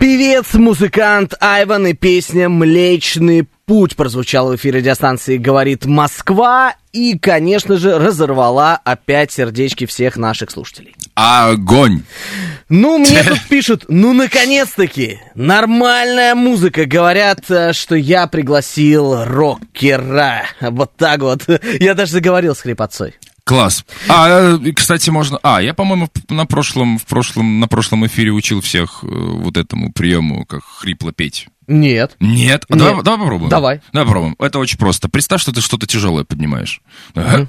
Певец, 0.00 0.54
музыкант 0.54 1.34
Айван 1.40 1.86
и 1.86 1.92
песня 1.92 2.48
«Млечный 2.48 3.46
путь» 3.64 3.94
прозвучала 3.94 4.50
в 4.50 4.56
эфире 4.56 4.80
радиостанции 4.80 5.36
«Говорит 5.36 5.86
Москва» 5.86 6.74
и, 6.92 7.16
конечно 7.16 7.76
же, 7.76 7.96
разорвала 7.96 8.80
опять 8.82 9.30
сердечки 9.30 9.86
всех 9.86 10.16
наших 10.16 10.50
слушателей. 10.50 10.96
Огонь! 11.14 12.02
Ну, 12.68 12.98
мне 12.98 13.22
тут 13.28 13.40
пишут, 13.48 13.84
ну, 13.86 14.12
наконец-таки, 14.14 15.20
нормальная 15.36 16.34
музыка. 16.34 16.86
Говорят, 16.86 17.48
э, 17.50 17.72
что 17.72 17.94
я 17.94 18.26
пригласил 18.26 19.24
рокера. 19.24 20.42
Вот 20.60 20.96
так 20.96 21.20
вот. 21.20 21.42
Я 21.78 21.94
даже 21.94 22.10
заговорил 22.10 22.56
с 22.56 22.62
хрипотцой. 22.62 23.14
Класс. 23.44 23.84
А, 24.08 24.56
э, 24.56 24.72
кстати, 24.72 25.10
можно... 25.10 25.38
А, 25.42 25.60
я, 25.60 25.74
по-моему, 25.74 26.08
на 26.28 26.46
прошлом, 26.46 26.98
в 26.98 27.06
прошлом, 27.06 27.58
на 27.58 27.66
прошлом 27.66 28.06
эфире 28.06 28.30
учил 28.30 28.60
всех 28.60 29.00
э, 29.02 29.06
вот 29.08 29.56
этому 29.56 29.92
приему, 29.92 30.44
как 30.46 30.62
хрипло 30.64 31.12
петь. 31.12 31.48
Нет. 31.66 32.16
Нет? 32.20 32.64
А 32.68 32.74
Нет. 32.74 32.80
Давай, 32.84 33.02
давай 33.02 33.18
попробуем. 33.20 33.50
Давай. 33.50 33.80
Давай 33.92 34.06
попробуем. 34.06 34.36
Это 34.38 34.58
очень 34.60 34.78
просто. 34.78 35.08
Представь, 35.08 35.40
что 35.42 35.52
ты 35.52 35.60
что-то 35.60 35.86
тяжелое 35.86 36.24
поднимаешь. 36.24 36.80
Ага. 37.14 37.48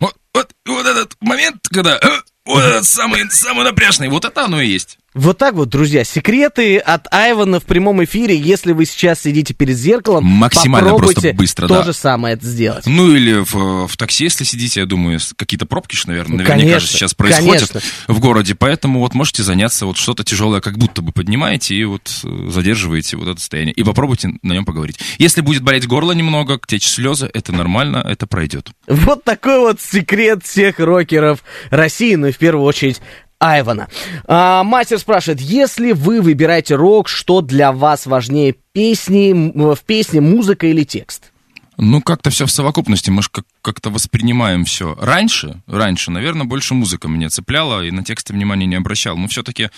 Вот, 0.00 0.14
вот, 0.34 0.50
вот 0.66 0.86
этот 0.86 1.16
момент, 1.20 1.68
когда... 1.68 1.96
э, 1.96 2.08
Вот 2.46 2.64
этот 2.64 2.84
самый, 2.84 3.30
самый 3.30 3.64
напряжный. 3.64 4.08
Вот 4.08 4.24
это 4.24 4.44
оно 4.44 4.60
и 4.60 4.68
есть. 4.68 4.98
Вот 5.12 5.38
так 5.38 5.54
вот, 5.54 5.68
друзья, 5.68 6.04
секреты 6.04 6.78
от 6.78 7.12
Айвана 7.12 7.58
в 7.58 7.64
прямом 7.64 8.04
эфире. 8.04 8.36
Если 8.36 8.70
вы 8.72 8.84
сейчас 8.84 9.20
сидите 9.20 9.54
перед 9.54 9.76
зеркалом, 9.76 10.24
Максимально 10.24 10.90
попробуйте 10.90 11.20
просто 11.20 11.36
быстро, 11.36 11.66
то 11.66 11.74
да. 11.78 11.82
же 11.82 11.92
самое 11.92 12.34
это 12.34 12.46
сделать. 12.46 12.86
Ну 12.86 13.12
или 13.12 13.40
в, 13.40 13.88
в 13.88 13.96
такси, 13.96 14.24
если 14.24 14.44
сидите, 14.44 14.80
я 14.80 14.86
думаю, 14.86 15.18
какие-то 15.34 15.66
пробки, 15.66 15.96
наверное, 16.06 16.38
наверняка 16.38 16.60
конечно, 16.60 16.80
же 16.80 16.86
сейчас 16.86 17.14
происходят 17.14 17.72
конечно. 17.72 17.80
в 18.06 18.20
городе, 18.20 18.54
поэтому 18.54 19.00
вот 19.00 19.14
можете 19.14 19.42
заняться 19.42 19.84
вот 19.84 19.96
что-то 19.96 20.22
тяжелое, 20.22 20.60
как 20.60 20.78
будто 20.78 21.02
бы 21.02 21.10
поднимаете 21.10 21.74
и 21.74 21.82
вот 21.84 22.08
э, 22.22 22.48
задерживаете 22.48 23.16
вот 23.16 23.26
это 23.26 23.40
состояние. 23.40 23.74
И 23.74 23.82
попробуйте 23.82 24.34
на 24.42 24.52
нем 24.52 24.64
поговорить. 24.64 24.98
Если 25.18 25.40
будет 25.40 25.64
болеть 25.64 25.88
горло 25.88 26.12
немного, 26.12 26.60
течь 26.64 26.86
слезы, 26.86 27.28
это 27.34 27.52
нормально, 27.52 28.04
это 28.08 28.28
пройдет. 28.28 28.70
Вот 28.86 29.24
такой 29.24 29.58
вот 29.58 29.80
секрет 29.80 30.44
всех 30.44 30.78
рокеров 30.78 31.42
России, 31.70 32.14
ну 32.14 32.28
и 32.28 32.32
в 32.32 32.38
первую 32.38 32.64
очередь 32.64 33.00
Айвана. 33.40 33.88
А, 34.26 34.62
мастер 34.62 34.98
спрашивает, 34.98 35.40
если 35.40 35.92
вы 35.92 36.20
выбираете 36.20 36.74
рок, 36.76 37.08
что 37.08 37.40
для 37.40 37.72
вас 37.72 38.06
важнее 38.06 38.54
песни, 38.72 39.52
в 39.54 39.80
песне 39.84 40.20
музыка 40.20 40.66
или 40.66 40.84
текст? 40.84 41.32
Ну, 41.78 42.02
как-то 42.02 42.28
все 42.28 42.44
в 42.44 42.50
совокупности, 42.50 43.08
мы 43.08 43.22
же 43.22 43.30
как- 43.32 43.46
как-то 43.62 43.88
воспринимаем 43.88 44.66
все. 44.66 44.94
Раньше, 45.00 45.62
раньше, 45.66 46.10
наверное, 46.10 46.44
больше 46.44 46.74
музыка 46.74 47.08
меня 47.08 47.30
цепляла, 47.30 47.82
и 47.82 47.90
на 47.90 48.04
тексты 48.04 48.34
внимания 48.34 48.66
не 48.66 48.76
обращал. 48.76 49.16
Но 49.16 49.26
все-таки 49.28 49.70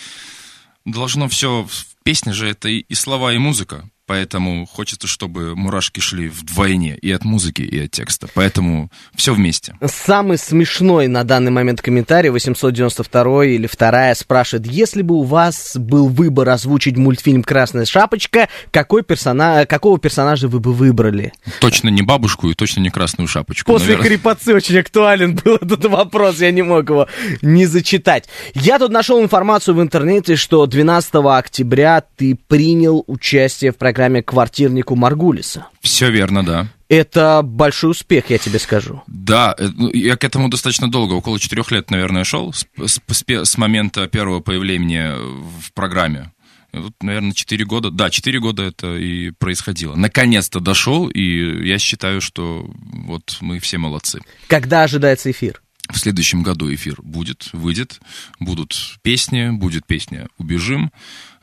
должно 0.84 1.28
все... 1.28 1.66
Песня 2.02 2.32
же 2.32 2.48
это 2.48 2.68
и 2.68 2.94
слова, 2.94 3.32
и 3.32 3.38
музыка. 3.38 3.88
Поэтому 4.12 4.66
хочется, 4.66 5.06
чтобы 5.06 5.56
мурашки 5.56 6.00
шли 6.00 6.28
вдвойне 6.28 6.98
и 6.98 7.10
от 7.12 7.24
музыки, 7.24 7.62
и 7.62 7.78
от 7.82 7.92
текста. 7.92 8.28
Поэтому 8.34 8.90
все 9.14 9.32
вместе. 9.32 9.74
Самый 9.82 10.36
смешной 10.36 11.08
на 11.08 11.24
данный 11.24 11.50
момент 11.50 11.80
комментарий 11.80 12.28
892 12.28 13.46
или 13.46 13.66
вторая 13.66 14.14
спрашивает, 14.14 14.66
если 14.66 15.00
бы 15.00 15.14
у 15.14 15.22
вас 15.22 15.78
был 15.78 16.08
выбор 16.08 16.50
озвучить 16.50 16.98
мультфильм 16.98 17.42
«Красная 17.42 17.86
шапочка», 17.86 18.50
какой 18.70 19.02
персона... 19.02 19.64
какого 19.64 19.98
персонажа 19.98 20.46
вы 20.46 20.60
бы 20.60 20.74
выбрали? 20.74 21.32
Точно 21.62 21.88
не 21.88 22.02
бабушку 22.02 22.50
и 22.50 22.54
точно 22.54 22.80
не 22.80 22.90
красную 22.90 23.28
шапочку. 23.28 23.72
После 23.72 23.96
наверное. 23.96 24.10
крепоцы 24.10 24.54
очень 24.54 24.78
актуален 24.78 25.36
был 25.36 25.54
этот 25.54 25.86
вопрос, 25.86 26.38
я 26.40 26.50
не 26.50 26.60
мог 26.60 26.86
его 26.86 27.08
не 27.40 27.64
зачитать. 27.64 28.28
Я 28.52 28.78
тут 28.78 28.92
нашел 28.92 29.22
информацию 29.22 29.74
в 29.74 29.80
интернете, 29.80 30.36
что 30.36 30.66
12 30.66 31.14
октября 31.14 32.04
ты 32.14 32.36
принял 32.46 33.04
участие 33.06 33.72
в 33.72 33.78
программе 33.78 34.01
«Квартирнику 34.22 34.96
Маргулиса». 34.96 35.66
Все 35.80 36.10
верно, 36.10 36.44
да. 36.44 36.68
Это 36.88 37.40
большой 37.42 37.92
успех, 37.92 38.28
я 38.30 38.38
тебе 38.38 38.58
скажу. 38.58 39.02
Да, 39.06 39.54
э, 39.58 39.68
ну, 39.74 39.90
я 39.92 40.16
к 40.16 40.24
этому 40.24 40.48
достаточно 40.48 40.90
долго, 40.90 41.14
около 41.14 41.38
четырех 41.40 41.70
лет, 41.70 41.90
наверное, 41.90 42.24
шел 42.24 42.52
с, 42.52 42.66
с- 42.84 43.00
с 43.44 43.58
момента 43.58 44.06
первого 44.08 44.40
появления 44.40 45.14
в 45.16 45.72
программе. 45.72 46.32
Вот, 46.74 46.94
наверное, 47.02 47.32
четыре 47.32 47.64
года, 47.66 47.90
да, 47.90 48.08
четыре 48.10 48.40
года 48.40 48.62
это 48.62 48.96
и 48.96 49.30
происходило. 49.30 49.94
Наконец-то 49.94 50.58
дошел, 50.58 51.06
и 51.08 51.66
я 51.66 51.78
считаю, 51.78 52.20
что 52.22 52.70
вот 52.92 53.36
мы 53.40 53.58
все 53.58 53.76
молодцы. 53.78 54.20
Когда 54.46 54.82
ожидается 54.82 55.30
эфир? 55.30 55.60
В 55.90 55.98
следующем 55.98 56.42
году 56.42 56.72
эфир 56.72 56.96
будет, 57.02 57.50
выйдет, 57.52 58.00
будут 58.40 58.74
песни, 59.02 59.50
будет 59.50 59.86
песня 59.86 60.28
«Убежим». 60.38 60.90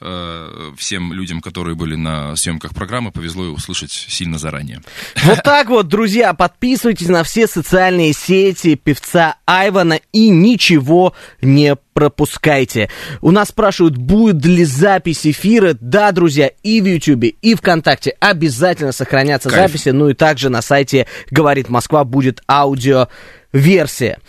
Э, 0.01 0.71
Всем 0.77 1.11
людям, 1.13 1.41
которые 1.41 1.75
были 1.75 1.95
на 1.95 2.35
съемках 2.35 2.73
программы, 2.73 3.11
повезло 3.11 3.43
ее 3.45 3.51
услышать 3.51 3.91
сильно 3.91 4.37
заранее. 4.37 4.81
Вот 5.23 5.43
так 5.43 5.69
вот, 5.69 5.87
друзья, 5.87 6.33
подписывайтесь 6.33 7.07
на 7.07 7.23
все 7.23 7.47
социальные 7.47 8.13
сети 8.13 8.75
певца 8.75 9.35
Айвана 9.45 9.99
и 10.13 10.29
ничего 10.29 11.13
не 11.41 11.75
пропускайте. 11.93 12.89
У 13.21 13.31
нас 13.31 13.49
спрашивают, 13.49 13.97
будет 13.97 14.45
ли 14.45 14.63
запись 14.63 15.27
эфира. 15.27 15.75
Да, 15.79 16.11
друзья, 16.11 16.47
и 16.63 16.81
в 16.81 16.85
Ютубе, 16.85 17.29
и 17.29 17.55
ВКонтакте 17.55 18.15
обязательно 18.19 18.93
сохранятся 18.93 19.49
Кайф. 19.49 19.71
записи. 19.71 19.89
Ну 19.89 20.09
и 20.09 20.13
также 20.13 20.49
на 20.49 20.61
сайте 20.61 21.07
«Говорит 21.29 21.67
Москва» 21.69 22.05
будет 22.05 22.41
аудиоверсия. 22.47 24.19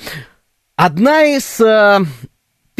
Одна 0.76 1.24
из 1.24 1.60
э, 1.60 2.00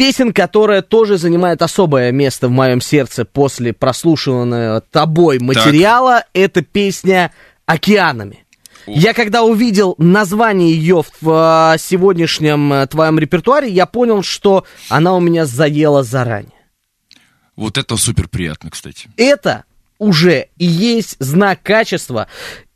песен, 0.01 0.33
которая 0.33 0.81
тоже 0.81 1.19
занимает 1.19 1.61
особое 1.61 2.11
место 2.11 2.47
в 2.47 2.51
моем 2.51 2.81
сердце 2.81 3.23
после 3.23 3.71
прослушиванного 3.71 4.81
тобой 4.81 5.37
материала, 5.37 6.23
это 6.33 6.63
песня 6.63 7.31
«Океанами». 7.67 8.43
Я 8.87 9.13
когда 9.13 9.43
увидел 9.43 9.93
название 9.99 10.73
ее 10.73 11.03
в 11.21 11.73
э, 11.75 11.77
сегодняшнем 11.77 12.73
э, 12.73 12.87
твоем 12.87 13.19
репертуаре, 13.19 13.69
я 13.69 13.85
понял, 13.85 14.23
что 14.23 14.65
она 14.89 15.13
у 15.13 15.19
меня 15.19 15.45
заела 15.45 16.01
заранее. 16.01 16.49
Вот 17.55 17.77
это 17.77 17.95
супер 17.95 18.27
приятно, 18.27 18.71
кстати. 18.71 19.07
Это 19.17 19.65
уже 19.99 20.47
и 20.57 20.65
есть 20.65 21.15
знак 21.19 21.61
качества 21.61 22.25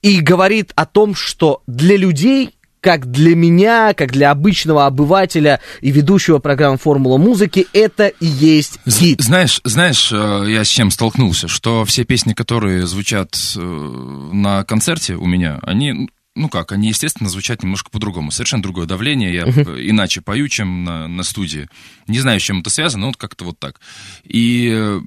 и 0.03 0.21
говорит 0.21 0.73
о 0.75 0.85
том, 0.85 1.15
что 1.15 1.63
для 1.65 1.97
людей, 1.97 2.54
как 2.85 3.09
для 3.09 3.35
меня, 3.35 3.95
как 3.95 4.11
для 4.11 4.29
обычного 4.29 4.85
обывателя 4.85 5.59
и 5.81 5.89
ведущего 5.89 6.37
программы 6.37 6.77
«Формула 6.77 7.17
музыки», 7.17 7.65
это 7.73 8.09
и 8.09 8.27
есть 8.27 8.79
гид. 8.85 9.21
Знаешь, 9.21 9.59
знаешь, 9.63 10.11
э, 10.13 10.45
я 10.49 10.63
с 10.63 10.67
чем 10.67 10.91
столкнулся, 10.91 11.47
что 11.47 11.83
все 11.85 12.03
песни, 12.03 12.33
которые 12.33 12.85
звучат 12.85 13.35
э, 13.57 13.59
на 13.59 14.63
концерте 14.65 15.15
у 15.15 15.25
меня, 15.25 15.57
они, 15.63 16.11
ну 16.35 16.49
как, 16.49 16.71
они, 16.73 16.89
естественно, 16.89 17.29
звучат 17.29 17.63
немножко 17.63 17.89
по-другому. 17.89 18.29
Совершенно 18.31 18.61
другое 18.61 18.85
давление, 18.85 19.33
я 19.33 19.43
э, 19.45 19.79
иначе 19.89 20.21
пою, 20.21 20.47
чем 20.49 20.83
на, 20.83 21.07
на 21.07 21.23
студии. 21.23 21.69
Не 22.07 22.19
знаю, 22.19 22.39
с 22.39 22.43
чем 22.43 22.59
это 22.59 22.69
связано, 22.69 23.01
но 23.01 23.07
вот 23.07 23.17
как-то 23.17 23.45
вот 23.45 23.57
так. 23.57 23.79
И 24.23 24.99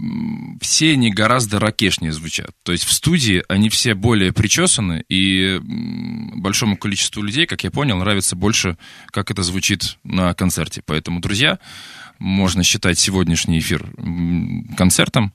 все 0.61 0.93
они 0.93 1.11
гораздо 1.11 1.59
ракешнее 1.59 2.13
звучат. 2.13 2.51
То 2.63 2.73
есть 2.73 2.85
в 2.85 2.93
студии 2.93 3.45
они 3.49 3.69
все 3.69 3.95
более 3.95 4.33
причесаны, 4.33 5.05
и 5.09 5.61
большому 5.63 6.77
количеству 6.77 7.23
людей, 7.23 7.47
как 7.47 7.63
я 7.63 7.71
понял, 7.71 7.99
нравится 7.99 8.35
больше, 8.35 8.79
как 9.11 9.31
это 9.31 9.43
звучит 9.43 9.99
на 10.05 10.33
концерте. 10.35 10.83
Поэтому, 10.85 11.21
друзья, 11.21 11.59
можно 12.19 12.63
считать 12.63 12.99
сегодняшний 12.99 13.59
эфир 13.59 13.87
концертом. 14.77 15.33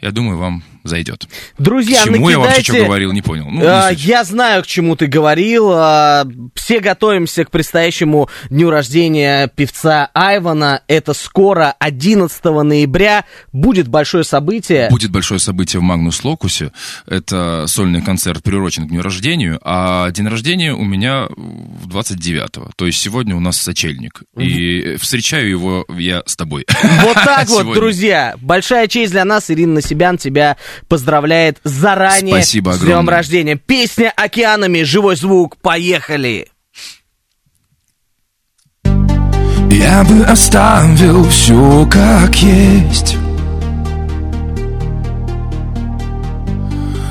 Я 0.00 0.10
думаю, 0.10 0.38
вам 0.38 0.62
зайдет. 0.84 1.26
Друзья, 1.58 2.02
К 2.02 2.04
чему 2.04 2.28
я 2.28 2.38
вообще 2.38 2.56
накидайте... 2.58 2.72
что 2.78 2.84
говорил, 2.86 3.12
не 3.12 3.22
понял. 3.22 3.46
Ну, 3.50 3.62
А, 3.64 3.90
я 3.90 4.22
знаю, 4.24 4.62
к 4.62 4.66
чему 4.66 4.96
ты 4.96 5.06
говорил. 5.06 5.70
А, 5.72 6.26
Все 6.54 6.80
готовимся 6.80 7.44
к 7.46 7.50
предстоящему 7.50 8.28
дню 8.50 8.68
рождения 8.70 9.48
певца 9.48 10.10
Айвана. 10.12 10.82
Это 10.86 11.14
скоро, 11.14 11.74
11 11.78 12.44
ноября. 12.44 13.24
Будет 13.52 13.88
большое 13.88 14.24
событие. 14.24 14.88
Будет 14.90 15.10
большое 15.10 15.40
событие 15.40 15.80
в 15.80 15.82
Магнус 15.82 16.22
Локусе. 16.22 16.70
Это 17.06 17.64
сольный 17.66 18.02
концерт, 18.02 18.42
приурочен 18.42 18.86
к 18.86 18.90
дню 18.90 19.00
рождения. 19.00 19.58
А 19.62 20.10
день 20.10 20.28
рождения 20.28 20.74
у 20.74 20.84
меня 20.84 21.28
в 21.34 21.88
29-го. 21.88 22.70
То 22.76 22.86
есть 22.86 23.00
сегодня 23.00 23.34
у 23.34 23.40
нас 23.40 23.56
сочельник. 23.56 24.22
И 24.36 24.96
встречаю 25.00 25.48
его 25.48 25.86
я 25.96 26.22
с 26.26 26.36
тобой. 26.36 26.66
Вот 27.02 27.14
так 27.14 27.48
вот, 27.48 27.72
друзья. 27.74 28.34
Большая 28.40 28.86
честь 28.86 29.12
для 29.12 29.24
нас. 29.24 29.50
Ирина 29.50 29.80
Насибян 29.84 30.16
тебя 30.16 30.56
поздравляет 30.88 31.58
заранее 31.62 32.36
Спасибо 32.36 32.70
с 32.70 32.80
днем 32.80 33.08
рождения. 33.08 33.56
Песня 33.56 34.12
«Океанами», 34.16 34.82
живой 34.82 35.16
звук. 35.16 35.58
Поехали. 35.58 36.48
Я 39.70 40.04
бы 40.04 40.24
оставил 40.24 41.28
все 41.28 41.86
как 41.90 42.34
есть 42.36 43.16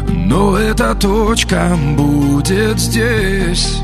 Но 0.07 0.57
эта 0.57 0.95
точка 0.95 1.77
будет 1.95 2.79
здесь 2.79 3.77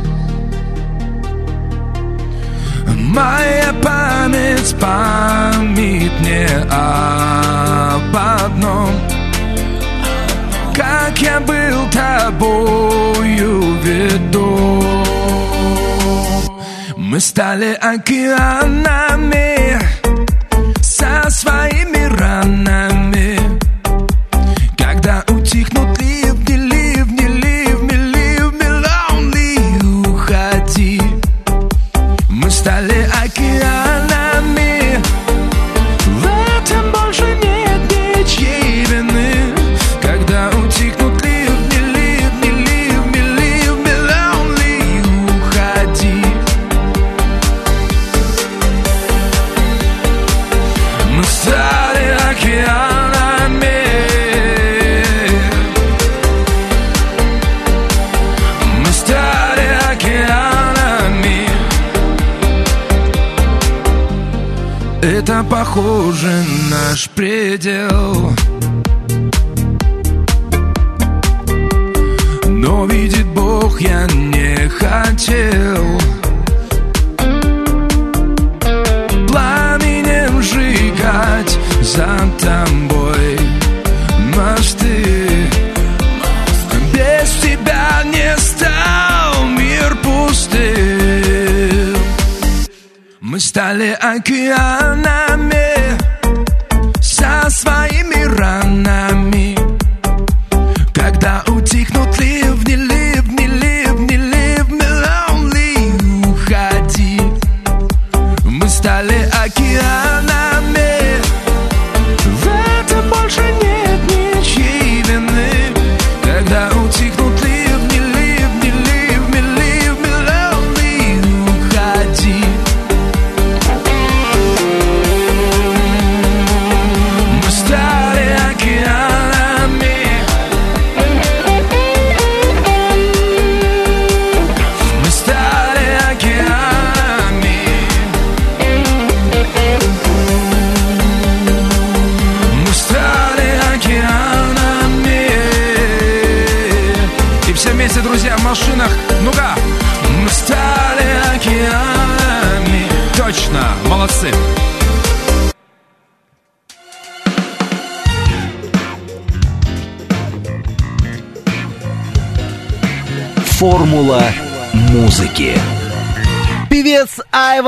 Моя 2.95 3.73
память 3.81 4.75
память 4.79 6.11
мне 6.21 6.47
об 6.71 8.15
одном. 8.15 8.91
Как 10.75 11.19
я 11.21 11.39
был 11.41 11.89
тобою 11.91 13.73
ведом 13.83 15.03
Мы 16.95 17.19
стали 17.19 17.73
океанами 17.73 19.49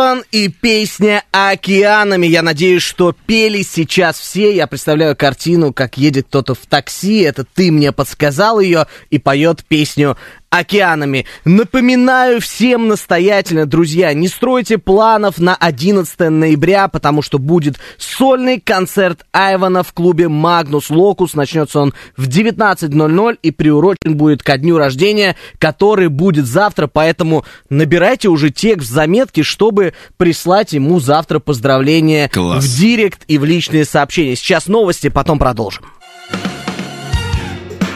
Айван 0.02 0.24
и 0.32 0.48
песня 0.48 1.24
«Океанами». 1.32 2.26
Я 2.26 2.42
надеюсь, 2.42 2.82
что 2.82 3.14
пели 3.14 3.62
сейчас 3.62 4.20
все. 4.20 4.56
Я 4.56 4.66
представляю 4.66 5.16
картину, 5.16 5.74
как 5.74 5.96
едет 5.96 6.26
кто-то 6.28 6.56
в 6.56 6.66
такси. 6.66 7.20
Это 7.20 7.44
ты 7.46 7.72
мне 7.72 7.92
подсказал 7.92 8.60
ее 8.60 8.88
и 9.12 9.20
поет 9.20 9.64
песню 9.64 10.18
океанами. 10.52 11.26
Напоминаю 11.46 12.42
всем 12.42 12.90
настоятельно, 12.90 13.66
друзья, 13.66 14.14
не 14.14 14.28
стройте 14.28 14.78
планов 14.78 15.40
на 15.40 15.56
11 15.56 16.20
ноября, 16.30 16.90
потому 16.90 17.22
что 17.22 17.40
будет 17.40 17.80
сольный 17.98 18.60
концерт 18.60 19.26
Айвана 19.32 19.82
в 19.82 19.94
клубе 19.94 20.28
Магнус 20.28 20.90
Локус. 20.90 21.34
Начнется 21.34 21.80
он 21.80 21.94
в 22.18 22.28
19.00 22.28 23.38
и 23.42 23.52
приурочен 23.52 24.18
будет 24.18 24.44
ко 24.44 24.58
дню 24.58 24.78
рождения, 24.78 25.38
который 25.58 26.10
будет 26.10 26.46
завтра, 26.46 26.88
поэтому 26.88 27.46
набирайте 27.70 28.28
уже 28.28 28.50
текст 28.50 28.90
в 28.90 28.94
заметки, 28.94 29.44
чтобы 29.44 29.94
прислать 30.18 30.74
ему 30.74 31.00
завтра 31.00 31.40
поздравления 31.40 32.28
Класс. 32.28 32.66
в 32.66 32.78
директ 32.78 33.24
и 33.28 33.38
в 33.38 33.46
личные 33.46 33.86
сообщения. 33.86 34.36
Сейчас 34.36 34.68
новости, 34.68 35.08
потом 35.08 35.40
продолжим. 35.40 35.86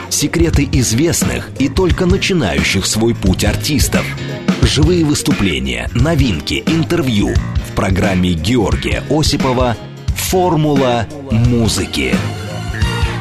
Секреты 0.09 0.67
известных 0.71 1.49
и 1.59 1.69
только 1.69 2.05
начинающих 2.05 2.85
свой 2.85 3.15
путь 3.15 3.43
артистов. 3.43 4.05
Живые 4.61 5.03
выступления, 5.05 5.89
новинки, 5.93 6.63
интервью 6.67 7.33
в 7.69 7.75
программе 7.75 8.33
Георгия 8.33 9.03
Осипова 9.09 9.75
«Формула 10.07 11.07
музыки». 11.31 12.15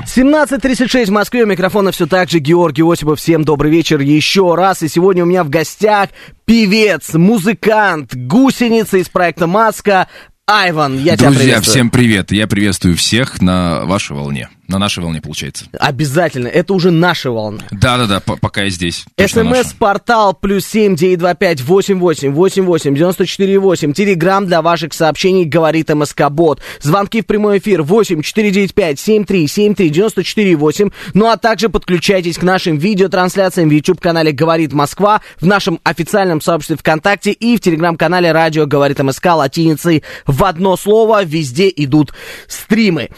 17.36 0.07 1.07
в 1.07 1.11
Москве, 1.11 1.43
у 1.43 1.47
микрофона 1.47 1.91
все 1.91 2.07
так 2.07 2.31
же 2.31 2.39
Георгий 2.39 2.83
Осипов. 2.83 3.19
Всем 3.19 3.43
добрый 3.43 3.71
вечер 3.73 3.99
еще 4.01 4.55
раз. 4.55 4.83
И 4.83 4.89
сегодня 4.89 5.25
у 5.25 5.27
меня 5.27 5.43
в 5.43 5.49
гостях 5.49 6.11
певец, 6.45 7.15
музыкант, 7.15 8.15
гусеница 8.15 8.99
из 8.99 9.09
проекта 9.09 9.47
«Маска» 9.49 10.07
Айван. 10.47 10.99
Я 10.99 11.17
тебя 11.17 11.31
Друзья, 11.31 11.45
приветствую. 11.47 11.73
всем 11.73 11.91
привет. 11.91 12.31
Я 12.31 12.47
приветствую 12.47 12.97
всех 12.97 13.41
на 13.41 13.87
вашей 13.87 14.15
волне. 14.15 14.51
На 14.67 14.79
нашей 14.79 15.03
волне, 15.05 15.21
получается. 15.21 15.67
Обязательно, 15.79 16.49
это 16.49 16.73
уже 16.73 16.91
наша 16.91 17.31
волна. 17.31 17.65
Да-да-да, 17.71 18.21
по- 18.21 18.37
пока 18.37 18.63
я 18.63 18.71
здесь. 18.71 19.05
СМС-портал 19.19 20.33
плюс 20.35 20.67
семь 20.67 20.97
девять 20.97 21.19
два 21.19 21.35
пять 21.35 21.61
восемь 21.61 21.99
восемь 21.99 22.33
восемь 22.33 22.65
восемь 22.65 22.95
девяносто 22.95 23.27
четыре 23.27 23.59
восемь. 23.59 23.93
Телеграмм 23.93 24.47
для 24.47 24.63
ваших 24.63 24.95
сообщений 24.95 25.45
говорит 25.45 25.91
МСК 25.91 26.31
Бот. 26.31 26.61
Звонки 26.81 27.21
в 27.21 27.27
прямой 27.27 27.59
эфир 27.59 27.83
восемь 27.83 28.23
четыре 28.23 28.51
девять 28.51 28.75
пять 28.75 28.99
семь 28.99 29.25
три 29.25 29.47
семь 29.47 29.75
три 29.75 29.91
девяносто 29.91 30.25
четыре 30.25 30.57
восемь. 30.57 30.91
Ну 31.13 31.27
а 31.27 31.37
также 31.37 31.69
подключайтесь 31.69 32.39
к 32.39 32.43
нашим 32.43 32.79
видеотрансляциям 32.79 33.69
в 33.69 33.73
YouTube 33.73 34.01
канале 34.01 34.33
Говорит 34.33 34.73
Москва, 34.73 35.21
в 35.41 35.47
нашем 35.47 35.79
официальном 35.85 36.41
сообществе 36.41 36.77
ВКонтакте 36.77 37.33
и 37.33 37.57
в 37.57 37.61
телеграм-канале 37.61 38.33
Радио 38.33 38.67
Говорит 38.67 38.99
МСК 38.99 39.27
латиницей 39.27 40.03
в 40.27 40.43
одно 40.43 40.77
слово. 40.77 41.23
Везде 41.25 41.71
идут 41.75 42.13
стримы. 42.49 43.11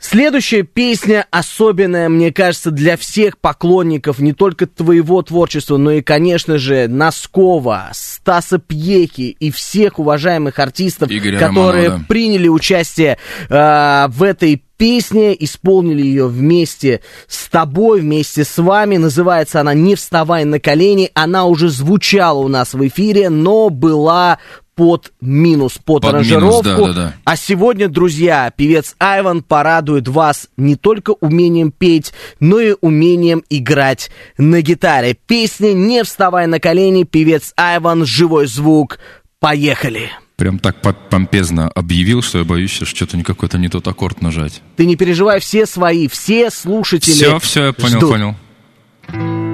Следующая 0.00 0.62
песня 0.62 1.26
особенная, 1.30 2.08
мне 2.08 2.32
кажется, 2.32 2.70
для 2.70 2.96
всех 2.96 3.36
поклонников 3.36 4.18
не 4.18 4.32
только 4.32 4.66
твоего 4.66 5.20
творчества, 5.20 5.76
но 5.76 5.92
и, 5.92 6.00
конечно 6.00 6.56
же, 6.56 6.88
Носкова, 6.88 7.90
Стаса 7.92 8.58
Пьехи 8.58 9.36
и 9.38 9.50
всех 9.50 9.98
уважаемых 9.98 10.58
артистов, 10.58 11.10
Игоря 11.12 11.38
которые 11.38 11.84
Романова, 11.84 11.98
да. 11.98 12.04
приняли 12.08 12.48
участие 12.48 13.18
э, 13.50 14.06
в 14.08 14.22
этой 14.22 14.62
песне, 14.78 15.36
исполнили 15.38 16.00
ее 16.00 16.28
вместе 16.28 17.02
с 17.28 17.50
тобой, 17.50 18.00
вместе 18.00 18.44
с 18.44 18.56
вами. 18.56 18.96
Называется 18.96 19.60
она 19.60 19.74
«Не 19.74 19.96
вставай 19.96 20.46
на 20.46 20.58
колени». 20.58 21.10
Она 21.12 21.44
уже 21.44 21.68
звучала 21.68 22.38
у 22.38 22.48
нас 22.48 22.72
в 22.72 22.88
эфире, 22.88 23.28
но 23.28 23.68
была 23.68 24.38
под 24.80 25.12
минус, 25.20 25.74
под, 25.76 26.00
Под 26.04 26.14
минус, 26.14 26.32
аранжировку. 26.32 26.62
да, 26.64 26.76
да, 26.86 26.92
да. 26.94 27.14
А 27.24 27.36
сегодня, 27.36 27.86
друзья, 27.86 28.50
певец 28.50 28.94
Айван 28.98 29.42
порадует 29.42 30.08
вас 30.08 30.48
не 30.56 30.74
только 30.74 31.10
умением 31.20 31.70
петь, 31.70 32.14
но 32.40 32.58
и 32.60 32.74
умением 32.80 33.44
играть 33.50 34.10
на 34.38 34.62
гитаре. 34.62 35.18
Песня 35.26 35.74
«Не 35.74 36.02
вставай 36.02 36.46
на 36.46 36.60
колени», 36.60 37.04
певец 37.04 37.52
Айван, 37.58 38.06
живой 38.06 38.46
звук. 38.46 38.98
Поехали! 39.38 40.08
прям 40.36 40.58
так 40.58 40.76
помпезно 41.10 41.68
объявил, 41.68 42.22
что 42.22 42.38
я 42.38 42.44
боюсь, 42.44 42.70
что 42.70 42.86
что-то 42.86 43.18
не 43.18 43.22
какой-то 43.22 43.58
не 43.58 43.68
тот 43.68 43.86
аккорд 43.86 44.22
нажать. 44.22 44.62
Ты 44.76 44.86
не 44.86 44.96
переживай, 44.96 45.40
все 45.40 45.66
свои, 45.66 46.08
все 46.08 46.50
слушатели 46.50 47.12
Все, 47.12 47.38
все, 47.38 47.66
я 47.66 47.72
понял, 47.74 47.98
ждут. 47.98 48.10
понял. 48.10 49.49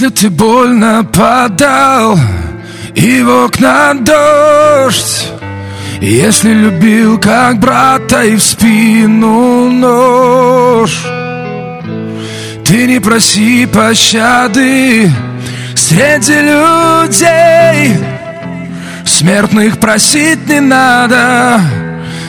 Если 0.00 0.14
ты 0.14 0.30
больно 0.30 1.04
подал 1.04 2.18
и 2.94 3.22
в 3.22 3.44
окна 3.44 3.92
дождь 3.92 5.28
Если 6.00 6.54
любил 6.54 7.18
как 7.18 7.58
брата 7.58 8.24
и 8.24 8.34
в 8.36 8.42
спину 8.42 9.70
нож 9.70 11.04
Ты 12.64 12.86
не 12.86 12.98
проси 12.98 13.66
пощады 13.66 15.12
среди 15.74 16.40
людей. 16.40 17.94
Смертных 19.04 19.78
просить 19.80 20.48
не 20.48 20.60
надо, 20.60 21.60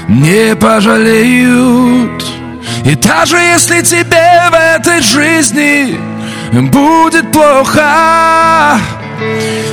не 0.10 0.57
пожалеют. 0.57 2.21
И 2.84 2.95
даже 2.95 3.38
если 3.38 3.79
тебе 3.81 4.41
в 4.49 4.77
этой 4.77 4.99
жизни 4.99 6.11
будет 6.59 7.31
плохо. 7.31 8.79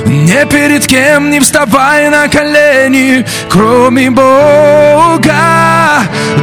Не 0.06 0.46
перед 0.46 0.86
кем 0.86 1.30
не 1.30 1.40
вставай 1.40 2.10
на 2.10 2.28
колени 2.28 3.24
Кроме 3.48 4.10
Бога. 4.10 5.34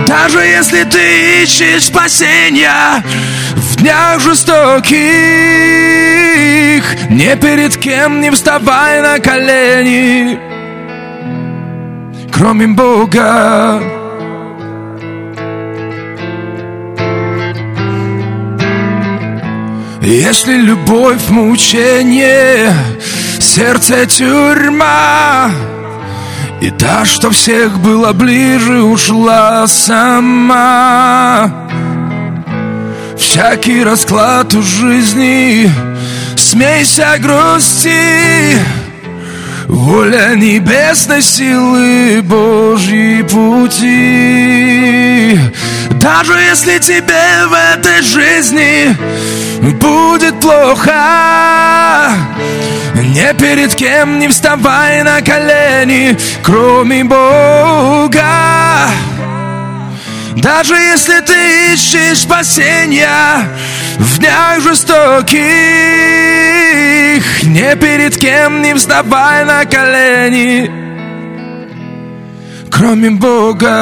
Даже 0.07 0.39
если 0.39 0.83
ты 0.83 1.43
ищешь 1.43 1.85
спасения 1.85 3.03
В 3.55 3.75
днях 3.77 4.19
жестоких 4.19 4.95
Не 7.09 7.35
перед 7.35 7.77
кем 7.77 8.21
не 8.21 8.31
вставай 8.31 9.01
на 9.01 9.19
колени 9.19 10.39
Кроме 12.31 12.67
Бога 12.67 13.81
Если 20.05 20.57
любовь 20.57 21.29
мучение, 21.29 22.71
сердце 23.39 24.05
тюрьма, 24.05 25.49
И 26.61 26.69
та, 26.69 27.05
что 27.05 27.31
всех 27.31 27.79
была 27.79 28.13
ближе, 28.13 28.83
ушла 28.83 29.65
сама. 29.65 31.51
Всякий 33.17 33.83
расклад 33.83 34.53
у 34.53 34.61
жизни, 34.61 35.71
смейся 36.35 37.17
грусти, 37.19 38.59
Воля 39.67 40.35
небесной 40.35 41.21
силы 41.21 42.21
Божьи 42.21 43.21
пути. 43.23 44.25
Даже 45.91 46.33
если 46.33 46.77
тебе 46.77 47.47
в 47.47 47.53
этой 47.73 48.01
жизни 48.03 48.95
будет 49.79 50.39
плохо 50.39 52.11
Не 52.95 53.33
перед 53.33 53.73
кем 53.73 54.19
не 54.19 54.27
вставай 54.27 55.01
на 55.03 55.21
колени 55.21 56.15
Кроме 56.43 57.03
Бога. 57.03 58.23
Даже 60.35 60.75
если 60.75 61.21
ты 61.21 61.73
ищешь 61.73 62.19
спасения 62.19 63.49
в 63.97 64.19
днях 64.19 64.61
жестоких, 64.61 65.41
не 67.43 67.75
перед 67.75 68.17
кем 68.17 68.61
не 68.61 68.73
вставай 68.75 69.45
на 69.45 69.65
колени, 69.65 70.69
кроме 72.71 73.11
Бога. 73.11 73.75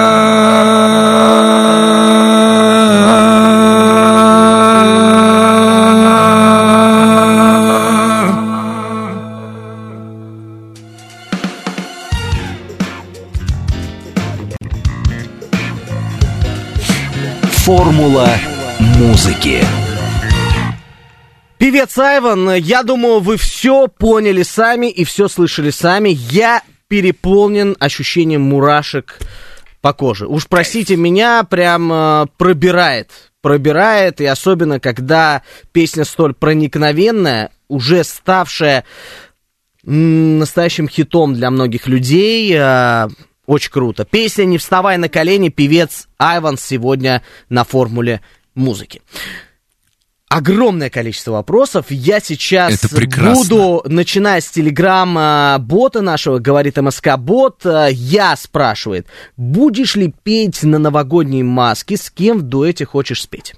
Формула 17.66 18.28
музыки. 18.80 19.64
Певец 21.64 21.98
Айван, 21.98 22.56
я 22.56 22.84
думаю, 22.84 23.22
вы 23.22 23.38
все 23.38 23.88
поняли 23.88 24.44
сами 24.44 24.92
и 24.92 25.06
все 25.06 25.30
слышали 25.30 25.70
сами. 25.70 26.10
Я 26.10 26.62
переполнен 26.90 27.78
ощущением 27.80 28.42
мурашек 28.42 29.18
по 29.80 29.94
коже. 29.94 30.28
Уж 30.28 30.48
простите 30.48 30.98
меня, 30.98 31.46
прям 31.46 31.90
э, 31.90 32.26
пробирает. 32.36 33.12
Пробирает, 33.42 34.20
и 34.20 34.26
особенно, 34.26 34.82
когда 34.82 35.42
песня 35.72 36.04
столь 36.04 36.34
проникновенная, 36.34 37.50
уже 37.70 38.04
ставшая 38.04 38.84
настоящим 39.84 40.90
хитом 40.90 41.34
для 41.34 41.50
многих 41.50 41.88
людей. 41.88 42.54
э, 42.54 43.08
очень 43.46 43.72
круто. 43.72 44.04
Песня 44.04 44.44
«Не 44.44 44.58
вставай 44.58 44.98
на 44.98 45.08
колени», 45.08 45.48
певец 45.48 46.10
Айван 46.18 46.58
сегодня 46.58 47.24
на 47.48 47.64
формуле 47.64 48.20
музыки. 48.54 49.02
Огромное 50.34 50.90
количество 50.90 51.34
вопросов. 51.34 51.86
Я 51.90 52.20
сейчас 52.20 52.74
Это 52.74 52.96
прекрасно. 52.96 53.44
буду, 53.44 53.84
начиная 53.86 54.42
с 54.42 54.50
телеграмма 54.50 55.58
бота 55.60 56.02
нашего, 56.02 56.40
говорит 56.40 56.78
МСК 56.78 57.18
бот, 57.18 57.64
э, 57.66 57.90
я 57.92 58.36
спрашивает, 58.36 59.06
будешь 59.38 59.96
ли 59.96 60.12
петь 60.24 60.64
на 60.64 60.80
новогодней 60.80 61.44
маске, 61.44 61.98
с 61.98 62.10
кем 62.10 62.40
в 62.40 62.42
дуэте 62.42 62.84
хочешь 62.86 63.22
спеть? 63.22 63.54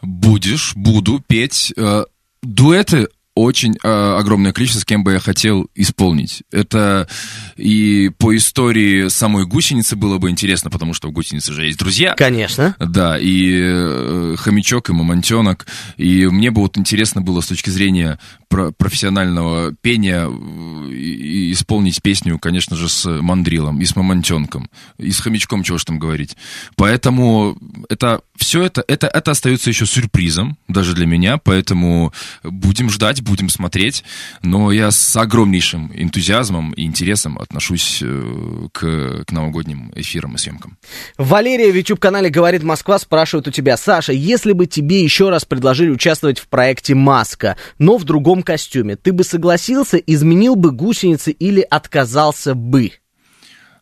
Будешь, 0.00 0.74
буду 0.76 1.22
петь. 1.26 1.72
Э, 1.76 2.04
дуэты 2.42 3.08
очень 3.40 3.76
э, 3.82 3.88
огромное 4.18 4.52
количество, 4.52 4.80
с 4.80 4.84
кем 4.84 5.04
бы 5.04 5.12
я 5.12 5.18
хотел 5.20 5.68
исполнить. 5.74 6.42
Это 6.52 7.08
и 7.56 8.10
по 8.18 8.34
истории 8.36 9.08
самой 9.08 9.46
гусеницы 9.46 9.96
было 9.96 10.18
бы 10.18 10.30
интересно, 10.30 10.70
потому 10.70 10.94
что 10.94 11.08
у 11.08 11.12
гусеницы 11.12 11.52
же 11.52 11.66
есть 11.66 11.78
друзья. 11.78 12.14
Конечно. 12.14 12.74
Да, 12.78 13.18
и 13.18 13.58
э, 13.62 14.34
хомячок, 14.38 14.90
и 14.90 14.92
мамонтенок. 14.92 15.66
И 15.96 16.26
мне 16.26 16.50
бы 16.50 16.60
вот 16.62 16.78
интересно 16.78 17.20
было 17.22 17.40
с 17.40 17.46
точки 17.46 17.70
зрения 17.70 18.18
про- 18.48 18.72
профессионального 18.72 19.72
пения 19.80 20.26
э, 20.28 20.92
и- 20.92 21.50
и 21.50 21.52
исполнить 21.52 22.02
песню, 22.02 22.38
конечно 22.38 22.76
же, 22.76 22.88
с 22.88 23.08
мандрилом 23.20 23.80
и 23.80 23.84
с 23.84 23.96
мамонтенком. 23.96 24.68
И 24.98 25.10
с 25.12 25.20
хомячком, 25.20 25.62
чего 25.62 25.78
ж 25.78 25.84
там 25.84 25.98
говорить. 25.98 26.36
Поэтому 26.76 27.56
это 27.88 28.20
все 28.36 28.62
это, 28.62 28.82
это, 28.88 29.06
это 29.06 29.30
остается 29.32 29.70
еще 29.70 29.86
сюрпризом, 29.86 30.56
даже 30.68 30.94
для 30.94 31.06
меня, 31.06 31.36
поэтому 31.38 32.12
будем 32.42 32.88
ждать, 32.90 33.20
будем 33.30 33.48
смотреть. 33.48 34.04
Но 34.42 34.72
я 34.72 34.90
с 34.90 35.16
огромнейшим 35.16 35.92
энтузиазмом 35.94 36.72
и 36.72 36.82
интересом 36.82 37.38
отношусь 37.38 38.00
э, 38.02 38.68
к, 38.72 39.24
к 39.24 39.32
новогодним 39.32 39.92
эфирам 39.94 40.34
и 40.34 40.38
съемкам. 40.38 40.76
Валерия 41.16 41.70
в 41.70 41.76
YouTube-канале 41.76 42.28
«Говорит 42.28 42.62
Москва» 42.62 42.98
спрашивает 42.98 43.46
у 43.48 43.50
тебя, 43.50 43.76
Саша, 43.76 44.12
если 44.12 44.52
бы 44.52 44.66
тебе 44.66 45.02
еще 45.02 45.30
раз 45.30 45.44
предложили 45.44 45.90
участвовать 45.90 46.38
в 46.38 46.48
проекте 46.48 46.94
«Маска», 46.94 47.56
но 47.78 47.96
в 47.96 48.04
другом 48.04 48.42
костюме, 48.42 48.96
ты 48.96 49.12
бы 49.12 49.22
согласился, 49.24 49.96
изменил 49.96 50.56
бы 50.56 50.72
гусеницы 50.72 51.30
или 51.30 51.60
отказался 51.60 52.54
бы? 52.54 52.92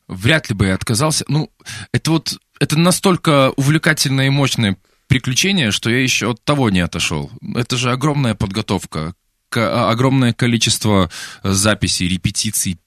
Вряд 0.07 0.49
ли 0.49 0.55
бы 0.55 0.67
я 0.67 0.75
отказался. 0.75 1.25
Ну, 1.29 1.51
это 1.93 2.11
вот, 2.11 2.39
это 2.61 2.79
настолько 2.79 3.53
увлекательное 3.57 4.27
и 4.27 4.31
мощное 4.31 4.77
приключение, 5.09 5.71
что 5.71 5.91
я 5.91 6.01
еще 6.01 6.31
от 6.31 6.45
того 6.45 6.71
не 6.71 6.81
отошел. 6.81 7.31
Это 7.55 7.77
же 7.77 7.91
огромная 7.91 8.35
подготовка, 8.35 9.15
огромное 9.57 10.33
количество 10.33 11.11
э, 11.43 11.53
записей, 11.53 12.09
репетиций 12.09 12.79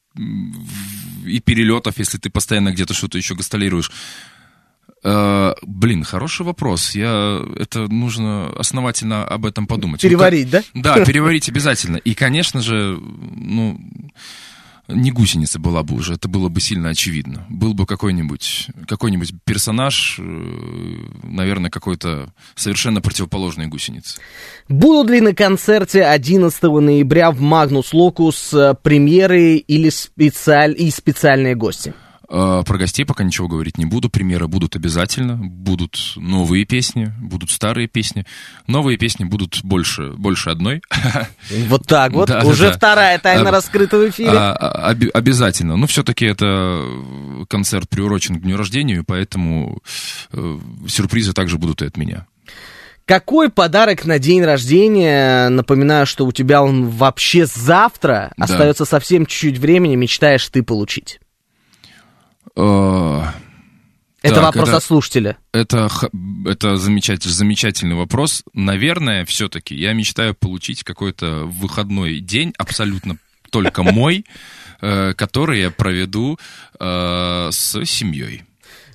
и 1.25 1.39
перелетов, 1.39 1.97
если 1.97 2.17
ты 2.17 2.29
постоянно 2.29 2.71
где-то 2.71 2.93
что-то 2.93 3.17
еще 3.17 3.35
гастролируешь. 3.35 3.91
Э, 5.03 5.53
блин, 5.63 6.03
хороший 6.03 6.45
вопрос. 6.45 6.93
Я 6.93 7.41
это 7.57 7.87
нужно 7.87 8.51
основательно 8.57 9.23
об 9.23 9.45
этом 9.45 9.65
подумать. 9.65 10.03
Ну, 10.03 10.09
Переварить, 10.09 10.49
да? 10.49 10.63
да, 10.73 11.03
переварить 11.05 11.49
обязательно. 11.49 11.97
И, 11.97 12.13
конечно 12.13 12.61
же, 12.61 12.99
ну, 13.01 13.79
не 14.93 15.11
гусеница 15.11 15.59
была 15.59 15.83
бы 15.83 15.95
уже, 15.95 16.13
это 16.13 16.27
было 16.27 16.49
бы 16.49 16.61
сильно 16.61 16.89
очевидно. 16.89 17.45
Был 17.49 17.73
бы 17.73 17.85
какой-нибудь 17.85 18.67
какой 18.87 19.11
персонаж, 19.45 20.17
э, 20.19 20.23
наверное, 21.23 21.69
какой-то 21.71 22.33
совершенно 22.55 23.01
противоположной 23.01 23.67
гусенице. 23.67 24.19
Будут 24.67 25.11
ли 25.11 25.21
на 25.21 25.33
концерте 25.33 26.03
11 26.03 26.63
ноября 26.63 27.31
в 27.31 27.41
Магнус 27.41 27.93
Локус 27.93 28.53
э, 28.53 28.75
премьеры 28.81 29.55
или 29.55 29.89
специаль... 29.89 30.75
и 30.77 30.89
специальные 30.91 31.55
гости? 31.55 31.93
Э, 32.33 32.63
Про 32.65 32.77
гостей 32.77 33.05
пока 33.05 33.25
ничего 33.25 33.49
говорить 33.49 33.77
не 33.77 33.85
буду. 33.85 34.09
Примеры 34.09 34.47
будут 34.47 34.75
обязательно. 34.77 35.35
Будут 35.35 36.13
новые 36.15 36.63
песни, 36.65 37.11
будут 37.19 37.51
старые 37.51 37.87
песни. 37.87 38.25
Новые 38.67 38.97
песни 38.97 39.25
будут 39.25 39.59
больше, 39.63 40.11
больше 40.11 40.49
одной. 40.49 40.81
Вот 41.67 41.85
так 41.85 42.13
вот. 42.13 42.29
Да, 42.29 42.43
Уже 42.43 42.69
да, 42.69 42.73
вторая 42.73 43.19
тайна 43.19 43.49
А, 43.49 43.51
раскрыта 43.51 43.97
в 43.97 44.09
эфире. 44.09 44.31
А, 44.31 44.53
а, 44.53 44.91
оби- 44.91 45.09
обязательно. 45.13 45.75
Но 45.75 45.87
все-таки 45.87 46.25
это 46.25 46.81
концерт 47.49 47.89
приурочен 47.89 48.35
к 48.39 48.41
дню 48.41 48.55
рождения, 48.55 49.03
поэтому 49.05 49.81
э, 50.31 50.59
сюрпризы 50.87 51.33
также 51.33 51.57
будут 51.57 51.81
и 51.81 51.85
от 51.85 51.97
меня. 51.97 52.27
Какой 53.05 53.49
подарок 53.49 54.05
на 54.05 54.19
день 54.19 54.43
рождения? 54.43 55.49
Напоминаю, 55.49 56.05
что 56.05 56.25
у 56.25 56.31
тебя 56.31 56.61
он 56.63 56.87
вообще 56.87 57.45
завтра. 57.45 58.31
Да. 58.37 58.45
Остается 58.45 58.85
совсем 58.85 59.25
чуть-чуть 59.25 59.57
времени. 59.57 59.95
Мечтаешь 59.95 60.47
ты 60.47 60.63
получить? 60.63 61.19
Э, 62.61 63.23
Это 64.21 64.35
Так, 64.35 64.43
вопрос 64.43 64.67
это- 64.67 64.77
от 64.77 64.83
слушателя. 64.83 65.37
Это, 65.51 65.89
это 66.45 66.77
замечательный, 66.77 67.31
замечательный 67.31 67.95
вопрос. 67.95 68.43
Наверное, 68.53 69.25
все-таки 69.25 69.73
я 69.73 69.93
мечтаю 69.93 70.35
получить 70.35 70.83
какой-то 70.83 71.45
выходной 71.45 72.19
день, 72.19 72.53
абсолютно 72.59 73.17
только 73.49 73.81
мой, 73.83 74.25
э, 74.81 75.13
который 75.15 75.61
я 75.61 75.71
проведу 75.71 76.37
э, 76.79 77.49
с 77.51 77.83
семьей. 77.85 78.43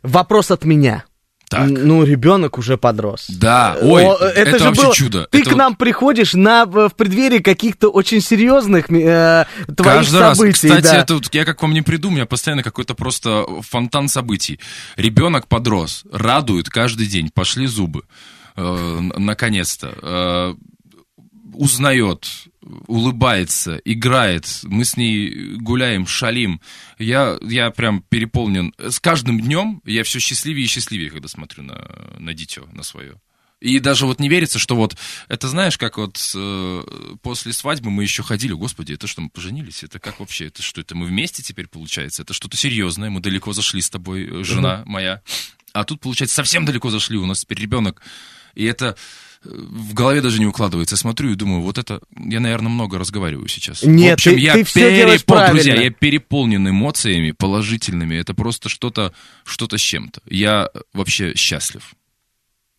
Вопрос 0.03 0.53
от 0.53 0.65
меня. 0.65 1.05
Так. 1.49 1.69
Ну, 1.71 2.03
ребенок 2.03 2.59
уже 2.59 2.77
подрос. 2.77 3.27
Да, 3.29 3.77
ой, 3.81 4.05
О, 4.05 4.17
это, 4.17 4.59
же 4.59 4.65
вообще 4.65 4.83
было- 4.83 4.95
чудо. 4.95 5.29
Ты 5.31 5.43
Это 5.43 5.51
к 5.51 5.55
нам 5.57 5.77
приходишь 5.77 6.35
на, 6.35 6.67
в 6.67 6.91
преддверии 6.91 7.39
каких-то 7.39 7.89
очень 7.89 8.21
серьезных 8.21 8.91
э, 8.91 9.45
твоих 9.77 9.99
Каждый 9.99 10.21
раз. 10.21 10.37
событий. 10.39 10.55
Кстати, 10.69 10.83
да. 10.83 10.97
это 10.97 11.15
вот 11.15 11.33
я 11.33 11.45
как 11.45 11.63
вам 11.63 11.73
не 11.73 11.83
приду, 11.83 12.09
у 12.09 12.11
меня 12.11 12.27
постоянно 12.27 12.65
какой-то 12.65 12.95
просто 12.95 13.47
фонтан 13.63 14.09
событий. 14.09 14.59
Ребенок 14.97 15.47
подрос, 15.47 16.03
радует 16.11 16.69
каждый 16.69 17.07
день, 17.07 17.31
пошли 17.33 17.67
зубы, 17.69 18.03
э, 18.57 18.99
наконец-то. 19.17 19.95
Э, 20.03 20.55
узнает, 21.57 22.29
улыбается, 22.87 23.81
играет, 23.85 24.47
мы 24.65 24.85
с 24.85 24.97
ней 24.97 25.57
гуляем, 25.57 26.07
шалим. 26.07 26.61
Я, 26.99 27.39
я 27.43 27.71
прям 27.71 28.03
переполнен. 28.03 28.75
С 28.79 29.01
каждым 29.01 29.41
днем 29.41 29.83
я 29.85 30.05
все 30.05 30.21
счастливее 30.21 30.65
и 30.65 30.69
счастливее, 30.69 31.11
когда 31.11 31.29
смотрю 31.29 31.65
на, 31.65 32.15
на 32.19 32.35
дитё, 32.35 32.67
на 32.73 32.83
свое. 32.83 33.21
И 33.61 33.79
даже 33.79 34.05
вот 34.05 34.21
не 34.21 34.29
верится, 34.29 34.59
что 34.59 34.77
вот, 34.77 34.97
это 35.29 35.49
знаешь, 35.49 35.79
как 35.79 35.97
вот 35.97 36.21
э, 36.35 36.83
после 37.23 37.55
свадьбы 37.55 37.91
мы 37.91 38.03
еще 38.03 38.23
ходили, 38.23 38.53
господи, 38.53 38.93
это 38.93 39.07
что, 39.07 39.23
мы 39.23 39.31
поженились? 39.31 39.83
Это 39.83 39.99
как 39.99 40.21
вообще, 40.21 40.49
это 40.49 40.63
что, 40.63 40.83
это 40.83 40.95
мы 40.95 41.07
вместе 41.07 41.43
теперь 41.43 41.67
получается? 41.67 42.23
Это 42.23 42.35
что-то 42.35 42.59
серьезное, 42.59 43.09
мы 43.09 43.21
далеко 43.21 43.55
зашли 43.55 43.81
с 43.81 43.89
тобой, 43.89 44.29
э, 44.29 44.45
жена 44.45 44.83
моя. 44.85 45.23
А 45.73 45.85
тут, 45.85 46.01
получается, 46.01 46.37
совсем 46.37 46.67
далеко 46.67 46.91
зашли, 46.91 47.17
у 47.17 47.25
нас 47.25 47.41
теперь 47.41 47.59
ребенок. 47.61 48.03
И 48.55 48.65
это 48.65 48.97
в 49.45 49.95
голове 49.95 50.21
даже 50.21 50.39
не 50.41 50.47
укладывается. 50.47 50.95
Я 50.95 50.99
смотрю 50.99 51.31
и 51.31 51.35
думаю, 51.35 51.63
вот 51.63 51.79
это, 51.79 52.01
я, 52.19 52.41
наверное, 52.41 52.69
много 52.71 52.99
разговариваю 52.99 53.49
сейчас. 53.49 53.83
Нет, 53.83 54.11
в 54.11 54.15
общем, 54.15 54.33
ты- 54.33 54.39
я 54.41 54.53
ты 54.55 54.65
делаешь 54.75 55.23
перепол- 55.25 55.49
друзья, 55.51 55.73
правильно. 55.73 55.85
я 55.85 55.91
переполнен 55.91 56.69
эмоциями 56.69 57.31
положительными. 57.33 58.17
Это 58.17 58.35
просто 58.35 58.69
что-то, 58.69 59.13
что-то 59.45 59.79
с 59.79 59.81
чем-то. 59.81 60.21
Я 60.29 60.69
вообще 60.93 61.35
счастлив. 61.35 61.95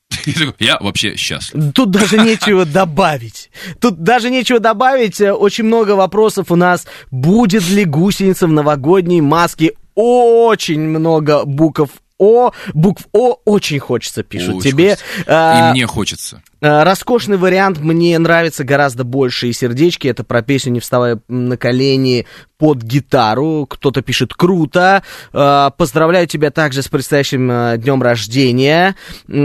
Я 0.60 0.78
вообще 0.80 1.18
счастлив. 1.18 1.74
Тут 1.74 1.92
даже 1.92 2.18
нечего 2.18 2.66
добавить. 2.66 3.50
Тут 3.82 4.02
даже 4.04 4.30
нечего 4.30 4.60
добавить. 4.60 5.20
Очень 5.20 5.66
много 5.66 5.92
вопросов 5.98 6.50
у 6.50 6.56
нас. 6.56 6.88
Будет 7.12 7.68
ли 7.70 7.84
гусеница 7.84 8.48
в 8.48 8.52
новогодней 8.52 9.20
маске? 9.22 9.74
Очень 9.96 10.80
много 10.82 11.44
букв 11.44 11.90
О. 12.20 12.52
Букв 12.74 13.08
О 13.14 13.38
очень 13.46 13.80
хочется, 13.80 14.24
пишут 14.24 14.56
Очень 14.56 14.72
тебе. 14.72 14.90
хочется. 14.96 15.06
А, 15.28 15.70
И 15.70 15.72
мне 15.74 15.86
хочется. 15.86 16.42
Э, 16.62 16.84
Роскошный 16.84 17.38
вариант 17.38 17.80
мне 17.80 18.18
нравится 18.18 18.64
гораздо 18.64 19.04
больше 19.04 19.48
и 19.48 19.54
сердечки. 19.54 20.08
Это 20.08 20.24
про 20.24 20.42
песню 20.42 20.72
«Не 20.72 20.80
вставая 20.80 21.20
на 21.28 21.58
колени» 21.58 22.26
под 22.58 22.82
гитару. 22.82 23.68
Кто-то 23.70 24.02
пишет 24.02 24.34
«Круто». 24.34 25.04
Э, 25.34 25.70
Поздравляю 25.78 26.28
тебя 26.28 26.50
также 26.50 26.82
с 26.82 26.88
предстоящим 26.88 27.50
э, 27.52 27.78
днем 27.78 28.02
рождения. 28.02 28.96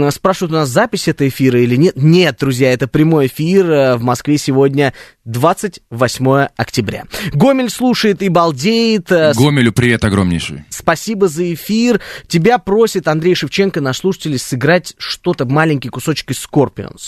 Спрашивают 0.09 0.51
у 0.51 0.55
нас 0.55 0.69
запись 0.69 1.07
этого 1.07 1.27
эфира 1.27 1.61
или 1.61 1.75
нет. 1.75 1.95
Нет, 1.95 2.37
друзья, 2.39 2.73
это 2.73 2.87
прямой 2.87 3.27
эфир. 3.27 3.97
В 3.97 4.01
Москве 4.01 4.37
сегодня 4.37 4.93
28 5.25 6.47
октября. 6.55 7.05
Гомель 7.33 7.69
слушает 7.69 8.23
и 8.23 8.29
балдеет. 8.29 9.09
Гомелю 9.09 9.71
привет 9.71 10.03
огромнейший. 10.03 10.63
Спасибо 10.69 11.27
за 11.27 11.53
эфир. 11.53 12.01
Тебя 12.27 12.57
просит 12.57 13.07
Андрей 13.07 13.35
Шевченко, 13.35 13.81
наш 13.81 13.99
слушатель, 13.99 14.37
сыграть 14.39 14.95
что-то, 14.97 15.45
маленький 15.45 15.89
кусочек 15.89 16.31
из 16.31 16.45
Scorpions. 16.45 17.02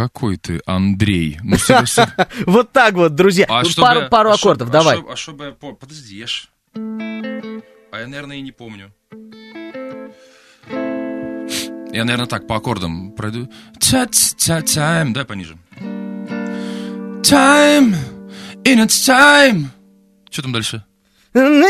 Какой 0.00 0.38
ты, 0.38 0.62
Андрей? 0.64 1.38
Ну, 1.42 1.58
Вот 2.46 2.72
так 2.72 2.94
вот, 2.94 3.14
друзья. 3.14 3.44
А 3.50 3.62
Ну, 3.62 3.68
чтобы 3.68 4.08
пару 4.10 4.30
а 4.30 4.34
аккордов, 4.34 4.70
а 4.70 4.72
давай. 4.72 5.04
А 5.06 5.14
чтобы 5.14 5.54
Подожди, 5.78 6.16
я 6.16 6.26
ж... 6.26 6.48
А 6.74 7.98
я, 7.98 8.06
наверное, 8.06 8.38
и 8.38 8.40
не 8.40 8.50
помню. 8.50 8.94
Я, 11.92 12.04
наверное, 12.04 12.24
так 12.24 12.46
по 12.46 12.56
аккордам 12.56 13.12
пройду. 13.12 13.50
Та-та-тайм. 13.78 15.12
Дай 15.12 15.26
пониже. 15.26 15.58
Time, 17.22 17.94
in 18.64 18.82
its 18.82 19.06
time. 19.06 19.66
Что 20.30 20.40
там 20.40 20.52
дальше? 20.54 20.82
Love 21.34 21.60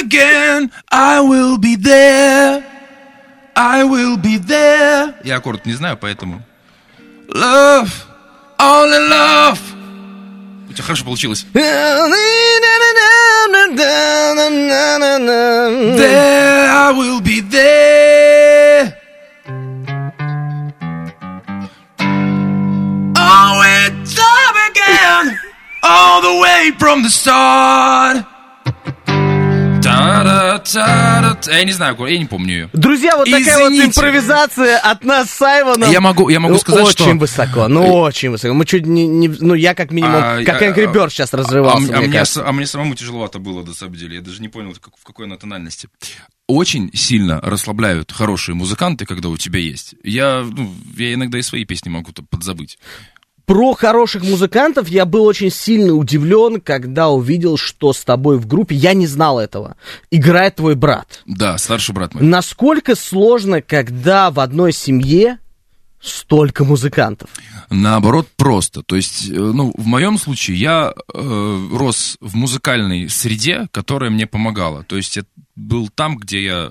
again, 0.00 0.70
I 0.90 1.20
will 1.20 1.58
be 1.58 1.76
there. 1.76 2.77
I 3.60 3.82
will 3.82 4.16
be 4.16 4.38
there. 4.38 5.14
Я 5.24 5.38
аккорд 5.38 5.66
не 5.66 5.72
знаю, 5.72 5.96
поэтому... 5.96 6.42
Love, 7.26 7.90
only 8.56 9.00
love. 9.10 9.58
У 10.68 10.72
тебя 10.72 10.84
хорошо 10.84 11.04
получилось. 11.04 11.44
There 11.52 11.98
I 16.70 16.92
will 16.92 17.20
be 17.20 17.40
there. 17.40 18.94
Oh. 23.16 23.64
All 25.82 26.22
the 26.22 26.38
way 26.40 26.70
from 26.78 27.02
the 27.02 27.10
start. 27.10 28.24
Я 29.98 31.64
не 31.64 31.72
знаю, 31.72 31.96
я 32.06 32.18
не 32.18 32.24
помню 32.26 32.52
ее. 32.54 32.70
Друзья, 32.72 33.16
вот 33.16 33.28
такая 33.30 33.58
вот 33.58 33.72
импровизация 33.72 34.78
от 34.78 35.04
нас 35.04 35.30
с 35.30 35.34
Саймоном. 35.34 35.90
Я 35.90 36.00
могу- 36.00 36.28
я 36.28 36.40
могу 36.40 36.54
Ну, 36.54 36.60
сказать, 36.60 36.84
очень 36.86 37.04
что- 37.04 37.14
высоко, 37.14 37.68
ну 37.68 37.86
очень 38.00 38.30
высоко. 38.30 38.54
Мы 38.54 38.64
чуть 38.64 38.86
не, 38.86 39.28
ну 39.28 39.54
я 39.54 39.74
как 39.74 39.90
минимум, 39.90 40.16
А, 40.16 40.42
как 40.44 40.62
Angry 40.62 40.92
Bird 40.92 41.10
сейчас 41.10 41.32
А, 41.34 41.38
разрывался, 41.38 41.96
а 41.96 42.00
мне 42.00 42.24
а 42.44 42.52
мне 42.52 42.66
самому 42.66 42.94
тяжеловато 42.94 43.38
было, 43.38 43.62
на 43.64 43.74
самом 43.74 43.94
деле. 43.94 44.16
Я 44.16 44.22
даже 44.22 44.40
не 44.40 44.48
понял, 44.48 44.72
в 44.74 45.04
какой 45.04 45.26
она 45.26 45.36
тональности. 45.36 45.88
Очень 46.46 46.90
сильно 46.94 47.40
расслабляют 47.42 48.10
хорошие 48.10 48.54
музыканты, 48.54 49.04
когда 49.04 49.28
у 49.28 49.36
тебя 49.36 49.60
есть. 49.60 49.94
Я, 50.02 50.46
ну, 50.50 50.72
я 50.96 51.12
иногда 51.12 51.38
и 51.38 51.42
свои 51.42 51.64
песни 51.66 51.90
могу 51.90 52.10
подзабыть. 52.30 52.78
Про 53.48 53.72
хороших 53.72 54.24
музыкантов 54.24 54.88
я 54.88 55.06
был 55.06 55.24
очень 55.24 55.50
сильно 55.50 55.94
удивлен, 55.94 56.60
когда 56.60 57.08
увидел, 57.08 57.56
что 57.56 57.94
с 57.94 58.04
тобой 58.04 58.36
в 58.36 58.46
группе, 58.46 58.76
я 58.76 58.92
не 58.92 59.06
знал 59.06 59.40
этого, 59.40 59.76
играет 60.10 60.56
твой 60.56 60.74
брат. 60.74 61.22
Да, 61.24 61.56
старший 61.56 61.94
брат 61.94 62.12
мой. 62.12 62.22
Насколько 62.22 62.94
сложно, 62.94 63.62
когда 63.62 64.30
в 64.30 64.38
одной 64.38 64.74
семье 64.74 65.38
столько 65.98 66.64
музыкантов? 66.64 67.30
Наоборот, 67.70 68.28
просто. 68.36 68.82
То 68.82 68.96
есть, 68.96 69.30
э, 69.30 69.32
ну, 69.32 69.72
в 69.74 69.86
моем 69.86 70.18
случае 70.18 70.58
я 70.58 70.92
э, 70.92 71.68
рос 71.72 72.18
в 72.20 72.36
музыкальной 72.36 73.08
среде, 73.08 73.66
которая 73.70 74.10
мне 74.10 74.26
помогала. 74.26 74.84
То 74.84 74.98
есть, 74.98 75.16
я 75.16 75.22
был 75.56 75.88
там, 75.88 76.18
где 76.18 76.44
я, 76.44 76.70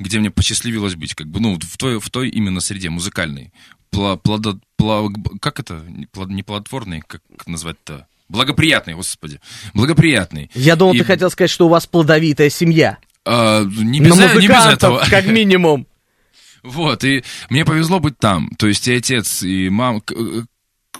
где 0.00 0.18
мне 0.18 0.32
посчастливилось 0.32 0.96
быть, 0.96 1.14
как 1.14 1.28
бы, 1.28 1.38
ну, 1.38 1.60
в 1.62 1.76
той, 1.76 2.00
в 2.00 2.10
той 2.10 2.28
именно 2.28 2.58
среде 2.58 2.90
музыкальной. 2.90 3.52
Плодо- 3.90 4.60
пла- 4.80 5.12
как 5.40 5.60
это? 5.60 5.82
Не 5.88 6.06
плод- 6.06 6.42
плодотворный, 6.44 7.00
как 7.06 7.22
назвать-то? 7.46 8.06
Благоприятный, 8.28 8.94
господи. 8.94 9.40
Благоприятный. 9.74 10.50
Я 10.54 10.76
думал, 10.76 10.94
И, 10.94 10.98
ты 10.98 11.04
хотел 11.04 11.30
сказать, 11.30 11.50
что 11.50 11.66
у 11.66 11.70
вас 11.70 11.86
плодовитая 11.86 12.50
семья. 12.50 12.98
а, 13.24 13.62
не, 13.64 14.00
без, 14.00 14.18
э- 14.18 14.40
не 14.40 14.48
без 14.48 14.66
этого. 14.66 15.02
как 15.08 15.26
минимум. 15.26 15.86
Вот, 16.64 17.04
и 17.04 17.22
мне 17.50 17.64
повезло 17.64 18.00
быть 18.00 18.18
там. 18.18 18.50
То 18.58 18.66
есть 18.66 18.86
и 18.88 18.94
отец, 18.94 19.42
и 19.44 19.70
мама, 19.70 20.02
э, 20.10 20.42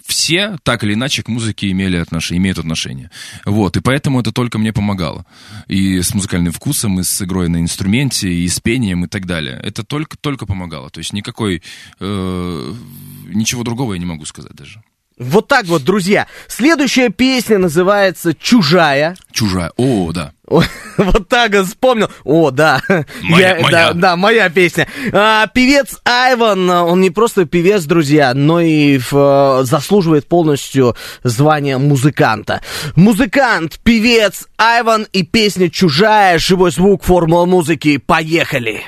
все 0.09 0.57
так 0.63 0.83
или 0.85 0.95
иначе 0.95 1.23
к 1.23 1.29
музыке 1.29 1.71
имели 1.71 1.97
отношение, 1.97 2.41
имеют 2.41 2.59
отношение. 2.59 3.11
Вот, 3.45 3.77
и 3.77 3.81
поэтому 3.81 4.21
это 4.21 4.33
только 4.33 4.59
мне 4.59 4.73
помогало. 4.73 5.27
И 5.67 6.01
с 6.01 6.15
музыкальным 6.15 6.53
вкусом, 6.53 6.99
и 6.99 7.03
с 7.03 7.23
игрой 7.23 7.49
на 7.49 7.61
инструменте, 7.61 8.33
и 8.33 8.49
с 8.49 8.59
пением, 8.59 9.05
и 9.05 9.09
так 9.09 9.27
далее. 9.27 9.61
Это 9.63 9.85
только, 9.85 10.17
только 10.17 10.47
помогало. 10.47 10.89
То 10.89 10.99
есть 10.99 11.13
никакой, 11.13 11.63
э, 12.01 12.75
ничего 13.27 13.63
другого 13.65 13.93
я 13.93 13.99
не 13.99 14.07
могу 14.07 14.25
сказать 14.25 14.55
даже. 14.55 14.83
Вот 15.19 15.49
так 15.49 15.67
вот, 15.67 15.83
друзья. 15.83 16.27
Следующая 16.47 17.09
песня 17.09 17.59
называется 17.59 18.35
«Чужая». 18.35 19.17
Чужая. 19.33 19.73
О, 19.77 20.13
да. 20.13 20.33
Вот 20.97 21.29
так 21.29 21.55
вспомнил. 21.65 22.09
О, 22.25 22.51
да. 22.51 22.81
Моя, 23.23 23.57
Я- 23.57 23.63
моя. 23.63 23.71
Да, 23.71 23.93
да, 23.93 24.17
моя 24.17 24.49
песня. 24.49 24.87
А, 25.13 25.47
певец 25.49 25.99
Айван, 26.05 26.69
он 26.71 27.01
не 27.01 27.11
просто 27.11 27.45
певец, 27.45 27.85
друзья, 27.85 28.33
но 28.35 28.61
и 28.61 28.99
в, 28.99 29.61
заслуживает 29.65 30.29
полностью 30.29 30.97
звания 31.23 31.79
музыканта. 31.79 32.63
Музыкант, 32.97 33.79
певец 33.83 34.49
Айван 34.57 35.07
и 35.13 35.23
песня 35.23 35.69
«Чужая», 35.71 36.39
живой 36.39 36.71
звук, 36.71 37.05
формула 37.05 37.45
музыки. 37.45 37.99
Поехали! 37.99 38.83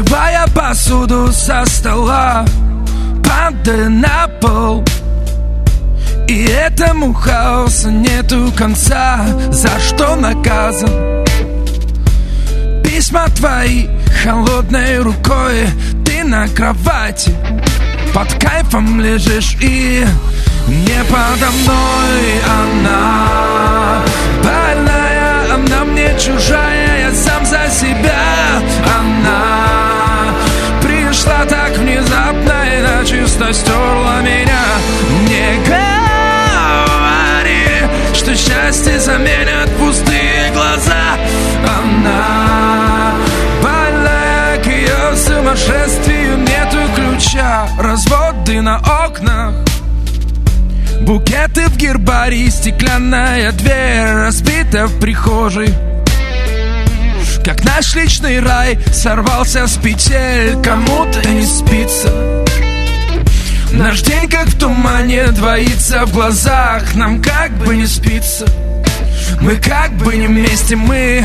Сбивая 0.00 0.46
посуду 0.54 1.30
со 1.30 1.62
стола 1.66 2.46
Падая 3.22 3.90
на 3.90 4.28
пол. 4.40 4.82
И 6.26 6.44
этому 6.44 7.12
хаосу 7.12 7.90
нету 7.90 8.50
конца 8.56 9.20
За 9.50 9.68
что 9.78 10.16
наказан? 10.16 10.90
Письма 12.82 13.26
твои 13.36 13.88
холодной 14.22 15.00
рукой 15.00 15.68
Ты 16.06 16.24
на 16.24 16.48
кровати. 16.48 17.34
Под 18.14 18.32
кайфом 18.42 19.02
лежишь 19.02 19.54
и 19.60 20.06
Не 20.66 21.04
подо 21.10 21.50
мной 21.50 22.40
она. 22.48 24.02
Больная, 24.42 25.54
она 25.54 25.84
мне 25.84 26.18
чужая 26.18 27.10
Я 27.10 27.14
сам 27.14 27.44
за 27.44 27.68
себя. 27.70 28.62
Она 28.98 29.59
пришла 31.30 31.44
так 31.46 31.76
внезапно 31.78 32.52
И 32.66 32.80
начисто 32.82 33.52
стерла 33.52 34.20
меня. 34.20 34.64
Мне 35.22 35.58
говорили, 36.46 37.88
что 38.14 38.34
счастье 38.34 38.98
заменят 38.98 39.70
пустые 39.78 40.50
глаза. 40.52 41.16
Она 41.64 43.14
больная, 43.62 44.58
к 44.62 44.66
ее 44.66 45.16
сумасшествию 45.16 46.38
нету 46.38 46.78
ключа. 46.94 47.68
Разводы 47.78 48.60
на 48.60 48.78
окнах 48.78 49.54
Букеты 51.02 51.66
в 51.66 51.76
гербарии, 51.76 52.48
стеклянная 52.50 53.52
дверь 53.52 54.12
разбита 54.12 54.86
в 54.86 55.00
прихожей 55.00 55.74
Как 57.44 57.64
наш 57.64 57.94
личный 57.94 58.40
рай 58.40 58.78
сорвался 58.92 59.66
с 59.66 59.76
петель 59.76 60.56
Кому-то 60.62 61.26
не 61.28 61.44
спится. 61.44 62.44
Наш 63.72 64.02
день 64.02 64.28
как 64.28 64.48
в 64.48 64.58
тумане 64.58 65.28
двоится 65.28 66.04
в 66.04 66.12
глазах 66.12 66.94
Нам 66.94 67.22
как 67.22 67.52
бы 67.58 67.76
не 67.76 67.86
спится. 67.86 68.46
Мы 69.40 69.56
как 69.56 69.92
бы 69.92 70.16
не 70.16 70.26
вместе, 70.26 70.76
мы 70.76 71.24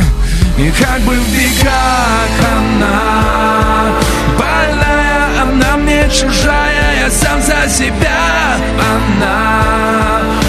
И 0.57 0.71
как 0.79 1.01
бы 1.01 1.15
в 1.15 1.33
бегах 1.33 2.29
она. 2.55 3.95
Больная, 4.37 5.41
она 5.41 5.77
мне 5.77 6.09
чужая 6.09 6.99
Я 7.01 7.09
сам 7.11 7.41
за 7.41 7.69
себя 7.69 8.57
Она 8.79 10.44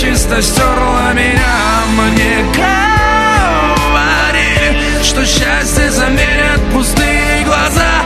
начисто 0.00 0.40
стерла 0.40 1.12
меня. 1.12 1.84
Мне 1.94 2.44
говорили, 3.92 5.02
что 5.02 5.26
счастье 5.26 5.90
заменят 5.90 6.60
пустые 6.72 7.44
глаза. 7.44 8.02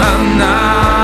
Она 0.00 0.95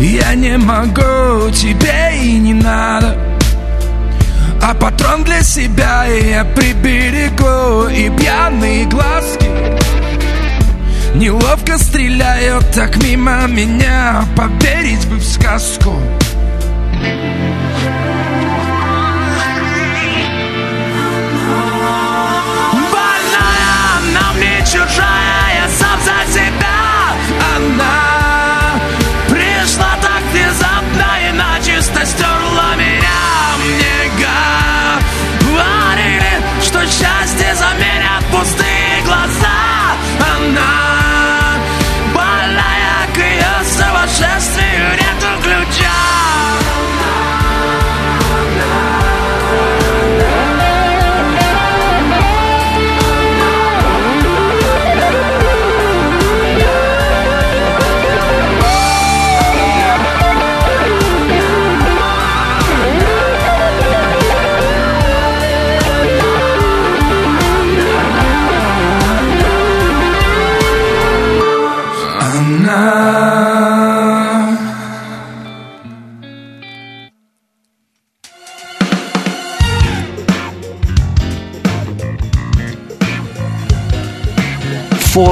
я 0.00 0.34
не 0.34 0.56
могу 0.58 1.50
Тебе 1.50 2.12
и 2.22 2.38
не 2.38 2.54
надо. 2.54 3.16
А 4.62 4.74
патрон 4.74 5.24
для 5.24 5.42
себя 5.42 6.04
я 6.06 6.44
приберегу 6.44 7.88
И 7.88 8.10
пьяные 8.18 8.86
глазки. 8.86 9.50
Неловко 11.14 11.78
стреляют 11.78 12.72
так 12.72 12.96
мимо 13.02 13.46
меня 13.46 14.24
Поверить 14.36 15.06
бы 15.06 15.16
в 15.16 15.24
сказку. 15.24 15.96
Больная, 22.92 23.74
она 23.98 24.32
мне 24.36 24.64
чужая, 24.64 25.62
я 25.62 25.68
сам 25.68 25.98
за 26.00 26.32
себя 26.32 26.43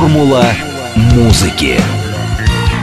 Формула 0.03 0.53
музыки. 0.97 1.81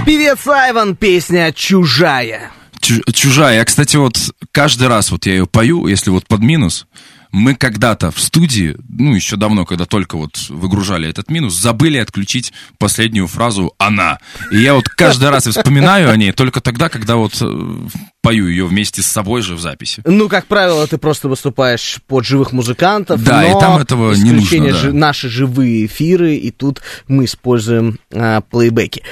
Певец 0.06 0.48
Айван, 0.48 0.96
песня 0.96 1.52
«Чужая». 1.52 2.50
Чу- 2.80 3.02
Чужая. 3.12 3.58
Я, 3.58 3.66
кстати, 3.66 3.98
вот 3.98 4.18
каждый 4.54 4.88
раз 4.88 5.12
вот 5.12 5.26
я 5.26 5.34
ее 5.34 5.46
пою, 5.46 5.88
если 5.88 6.12
вот 6.12 6.26
под 6.28 6.40
минус, 6.40 6.88
мы 7.34 7.56
когда-то 7.56 8.12
в 8.12 8.22
студии, 8.22 8.78
ну, 8.88 9.14
еще 9.14 9.36
давно, 9.36 9.66
когда 9.66 9.84
только 9.86 10.16
вот 10.18 10.38
выгружали 10.48 11.10
этот 11.10 11.30
минус, 11.30 11.60
забыли 11.60 11.98
отключить 11.98 12.54
последнюю 12.78 13.28
фразу 13.28 13.74
«она». 13.78 14.20
И 14.52 14.58
я 14.62 14.74
вот 14.74 14.88
каждый 14.88 15.30
раз 15.30 15.46
вспоминаю 15.46 16.10
о 16.10 16.16
ней 16.16 16.32
только 16.32 16.62
тогда, 16.62 16.88
когда 16.88 17.18
вот 17.18 17.38
э, 17.42 17.88
пою 18.22 18.48
ее 18.48 18.66
вместе 18.66 19.02
с 19.02 19.06
собой 19.08 19.42
же 19.42 19.56
в 19.56 19.60
записи. 19.62 20.02
Ну, 20.06 20.28
как 20.28 20.46
правило, 20.46 20.86
ты 20.88 20.98
просто 20.98 21.30
выступаешь 21.30 22.00
под 22.08 22.26
живых 22.26 22.52
музыкантов. 22.52 23.24
Да, 23.24 23.42
но 23.42 23.48
и 23.48 23.60
там 23.60 23.78
этого 23.82 24.14
не 24.14 24.32
нужно, 24.34 24.66
да. 24.66 24.74
жи- 24.74 24.92
наши 24.94 25.30
живые 25.30 25.86
эфиры, 25.86 26.36
и 26.36 26.52
тут 26.52 26.82
мы 27.08 27.26
используем 27.26 27.98
а, 28.14 28.42
плейбеки. 28.42 29.04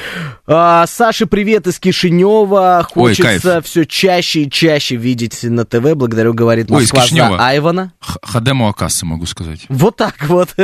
А, 0.45 0.85
Саша, 0.87 1.25
привет 1.25 1.67
из 1.67 1.79
Кишинева. 1.79 2.85
Ой, 2.95 3.15
Хочется 3.15 3.61
все 3.61 3.85
чаще 3.85 4.43
и 4.43 4.51
чаще 4.51 4.95
видеть 4.97 5.41
на 5.43 5.63
ТВ. 5.65 5.93
Благодарю, 5.95 6.33
говорит 6.33 6.69
Ой, 6.69 6.83
из 6.83 6.91
Москва 6.91 7.01
за 7.01 7.07
Кишинева. 7.07 7.45
Айвана. 7.45 7.93
Х- 7.99 8.19
Хадему 8.21 8.67
Акасы, 8.67 9.05
могу 9.05 9.25
сказать. 9.25 9.61
Вот 9.69 9.95
так 9.95 10.15
вот. 10.27 10.49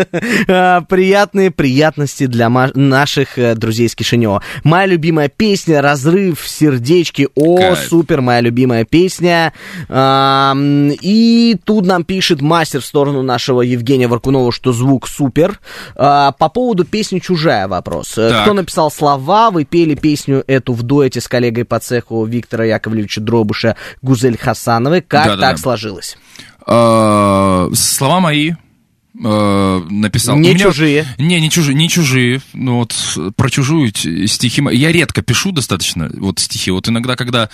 А, 0.48 0.82
Приятные 0.82 1.52
приятности 1.52 2.26
для 2.26 2.50
наших 2.50 3.38
э, 3.38 3.56
друзей 3.56 3.88
из 3.88 3.96
Кишинева. 3.96 4.42
Моя 4.64 4.86
любимая 4.88 5.30
песня 5.30 5.82
«Разрыв 5.82 6.42
в 6.42 6.48
сердечке». 6.48 7.28
О, 7.36 7.58
Кайф. 7.58 7.80
супер, 7.90 8.22
моя 8.22 8.33
любимая 8.42 8.86
песня. 8.86 9.54
И 9.90 11.58
тут 11.66 11.86
нам 11.86 12.04
пишет 12.04 12.42
мастер 12.42 12.82
в 12.82 12.86
сторону 12.86 13.22
нашего 13.24 13.62
Евгения 13.62 14.08
Варкунова, 14.08 14.52
что 14.52 14.74
звук 14.74 15.08
супер. 15.08 15.60
А, 15.96 16.32
По 16.32 16.50
поводу 16.50 16.86
песни 16.86 17.20
«Чужая» 17.20 17.68
вопрос. 17.68 18.18
Э, 18.18 18.30
Так. 18.30 18.44
Кто 18.44 18.54
написал 18.54 18.92
слова? 18.92 19.52
Вы 19.52 19.66
пели 19.66 19.96
песню 19.96 20.44
эту 20.48 20.74
в 20.74 20.84
дуэте 20.84 21.22
с 21.22 21.28
коллегой 21.28 21.66
по 21.66 21.80
цеху 21.80 22.26
Виктора 22.26 22.66
Яковлевича 22.66 23.22
Дробыша 23.22 23.76
Гузель 24.02 24.38
Хасановой. 24.38 25.02
Как 25.02 25.26
Да-да-да. 25.26 25.50
так 25.50 25.60
сложилось? 25.60 26.18
А, 26.66 27.68
Слова 27.74 28.20
мои 28.20 28.54
э, 29.22 29.86
написал. 29.90 30.38
Не 30.38 30.54
меня- 30.54 30.66
чужие. 30.66 31.06
Не, 31.18 31.40
не 31.42 31.50
чужие, 31.50 31.76
не 31.76 31.90
чужие. 31.90 32.42
Ну 32.54 32.78
вот 32.78 32.96
про 33.36 33.50
чужую 33.50 33.90
стихи. 33.90 34.62
Я 34.72 34.92
редко 34.92 35.22
пишу 35.22 35.52
достаточно 35.52 36.10
вот 36.14 36.40
стихи. 36.40 36.72
Вот 36.72 36.88
иногда, 36.90 37.16
когда, 37.16 37.50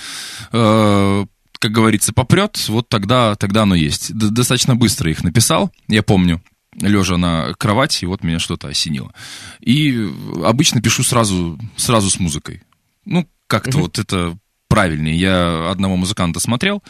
э, 0.52 1.26
как 1.60 1.72
говорится, 1.72 2.14
попрет, 2.14 2.58
вот 2.70 2.90
тогда, 2.90 3.36
тогда 3.36 3.64
оно 3.64 3.76
есть. 3.76 4.14
Д- 4.14 4.30
достаточно 4.30 4.76
быстро 4.76 5.12
их 5.12 5.24
написал, 5.24 5.72
я 5.88 6.04
помню 6.04 6.42
лежа 6.80 7.18
на 7.18 7.54
кровати, 7.58 8.04
и 8.04 8.08
вот 8.08 8.24
меня 8.24 8.40
что-то 8.40 8.68
осенило. 8.68 9.12
И 9.60 10.08
обычно 10.46 10.82
пишу 10.82 11.04
сразу, 11.04 11.60
сразу 11.76 12.10
с 12.10 12.20
музыкой. 12.20 12.62
Ну, 13.06 13.28
как-то 13.48 13.80
вот 13.80 14.00
это 14.00 14.38
правильнее. 14.70 15.16
Я 15.16 15.70
одного 15.70 15.98
музыканта 15.98 16.40
смотрел, 16.40 16.82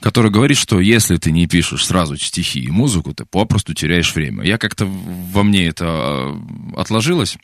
который 0.00 0.30
говорит, 0.30 0.56
что 0.56 0.80
если 0.80 1.16
ты 1.16 1.32
не 1.32 1.46
пишешь 1.46 1.84
сразу 1.84 2.16
стихи 2.16 2.60
и 2.60 2.70
музыку, 2.70 3.12
ты 3.12 3.26
попросту 3.26 3.74
теряешь 3.74 4.14
время. 4.14 4.44
Я 4.44 4.56
как-то 4.56 4.86
во 4.86 5.42
мне 5.42 5.66
это 5.66 5.84
э, 5.84 6.80
отложилось, 6.80 7.36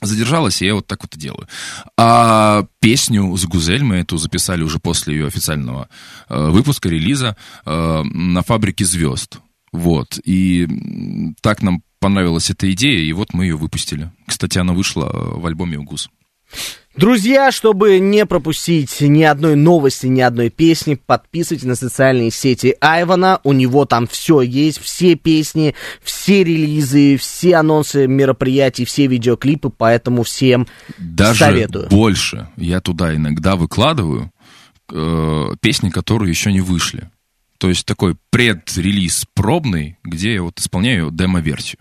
задержалось, 0.00 0.62
и 0.62 0.66
я 0.66 0.74
вот 0.74 0.86
так 0.86 1.02
вот 1.02 1.16
и 1.16 1.18
делаю. 1.18 1.48
А 1.96 2.66
песню 2.80 3.36
с 3.36 3.44
Гузель 3.46 3.82
мы 3.82 3.96
эту 3.96 4.18
записали 4.18 4.62
уже 4.62 4.78
после 4.78 5.16
ее 5.16 5.26
официального 5.26 5.88
э, 6.28 6.48
выпуска, 6.50 6.88
релиза 6.88 7.36
э, 7.64 8.02
на 8.02 8.42
«Фабрике 8.42 8.84
звезд». 8.84 9.38
Вот. 9.72 10.18
И 10.24 10.66
так 11.40 11.62
нам 11.62 11.82
понравилась 11.98 12.50
эта 12.50 12.70
идея, 12.72 13.00
и 13.00 13.12
вот 13.12 13.34
мы 13.34 13.46
ее 13.46 13.56
выпустили. 13.56 14.12
Кстати, 14.26 14.58
она 14.58 14.72
вышла 14.72 15.06
э, 15.06 15.38
в 15.38 15.46
альбоме 15.46 15.78
«Угуз». 15.78 16.10
Друзья, 16.98 17.52
чтобы 17.52 18.00
не 18.00 18.26
пропустить 18.26 19.00
ни 19.00 19.22
одной 19.22 19.54
новости, 19.54 20.08
ни 20.08 20.20
одной 20.20 20.50
песни, 20.50 20.96
подписывайтесь 20.96 21.64
на 21.64 21.76
социальные 21.76 22.32
сети 22.32 22.74
Айвана. 22.80 23.38
У 23.44 23.52
него 23.52 23.84
там 23.84 24.08
все 24.08 24.40
есть, 24.40 24.80
все 24.80 25.14
песни, 25.14 25.76
все 26.02 26.42
релизы, 26.42 27.16
все 27.16 27.54
анонсы 27.54 28.08
мероприятий, 28.08 28.84
все 28.84 29.06
видеоклипы, 29.06 29.70
поэтому 29.70 30.24
всем 30.24 30.66
Даже 30.98 31.38
советую. 31.38 31.88
больше. 31.88 32.48
Я 32.56 32.80
туда 32.80 33.14
иногда 33.14 33.54
выкладываю 33.54 34.32
э, 34.90 35.46
песни, 35.60 35.90
которые 35.90 36.30
еще 36.30 36.50
не 36.50 36.62
вышли. 36.62 37.10
То 37.58 37.68
есть 37.68 37.86
такой 37.86 38.16
предрелиз 38.30 39.24
пробный, 39.34 39.98
где 40.02 40.34
я 40.34 40.42
вот 40.42 40.58
исполняю 40.58 41.12
демо-версию. 41.12 41.78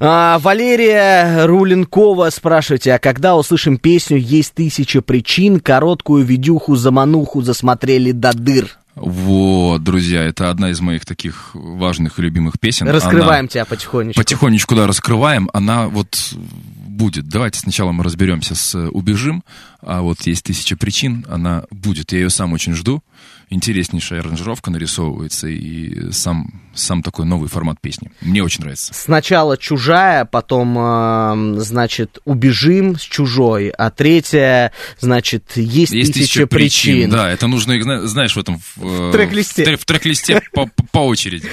А, 0.00 0.38
Валерия 0.38 1.44
Руленкова 1.46 2.30
спрашиваете, 2.30 2.94
а 2.94 2.98
когда 2.98 3.36
услышим 3.36 3.78
песню 3.78 4.18
«Есть 4.18 4.54
тысяча 4.54 5.02
причин», 5.02 5.60
короткую 5.60 6.24
видюху, 6.24 6.76
замануху 6.76 7.42
засмотрели 7.42 8.12
до 8.12 8.32
дыр? 8.32 8.68
Вот, 8.94 9.82
друзья, 9.82 10.22
это 10.22 10.50
одна 10.50 10.70
из 10.70 10.80
моих 10.80 11.06
таких 11.06 11.50
важных 11.54 12.18
и 12.18 12.22
любимых 12.22 12.60
песен. 12.60 12.88
Раскрываем 12.88 13.40
Она- 13.40 13.48
тебя 13.48 13.64
потихонечку. 13.64 14.20
Потихонечку, 14.20 14.74
да, 14.74 14.86
раскрываем. 14.86 15.48
Она 15.54 15.88
вот 15.88 16.34
будет. 16.34 17.26
Давайте 17.26 17.58
сначала 17.58 17.92
мы 17.92 18.04
разберемся 18.04 18.54
с 18.54 18.78
«Убежим», 18.90 19.44
а 19.82 20.00
вот 20.02 20.20
есть 20.26 20.44
тысяча 20.44 20.76
причин, 20.76 21.26
она 21.28 21.64
будет. 21.70 22.12
Я 22.12 22.20
ее 22.20 22.30
сам 22.30 22.52
очень 22.52 22.74
жду. 22.74 23.02
Интереснейшая 23.50 24.20
аранжировка 24.20 24.70
нарисовывается 24.70 25.46
и 25.46 26.10
сам, 26.10 26.62
сам 26.74 27.02
такой 27.02 27.26
новый 27.26 27.50
формат 27.50 27.80
песни. 27.82 28.10
Мне 28.22 28.42
очень 28.42 28.60
нравится. 28.62 28.94
Сначала 28.94 29.58
чужая, 29.58 30.24
потом, 30.24 31.60
значит, 31.60 32.18
убежим 32.24 32.96
с 32.98 33.02
чужой, 33.02 33.68
а 33.68 33.90
третья, 33.90 34.72
значит, 35.00 35.52
есть, 35.56 35.92
Есть 35.92 36.14
тысяча, 36.14 36.46
причин. 36.46 37.10
Да, 37.10 37.30
это 37.30 37.46
нужно, 37.46 37.80
зна- 37.82 38.06
знаешь, 38.06 38.34
в 38.34 38.38
этом... 38.38 38.58
В, 38.76 38.84
э, 38.86 39.08
В 39.10 39.12
трек-листе. 39.12 39.76
В, 39.76 39.80
в 39.80 39.84
трек-листе 39.84 40.40
по- 40.54 40.70
по 40.90 41.00
очереди. 41.00 41.46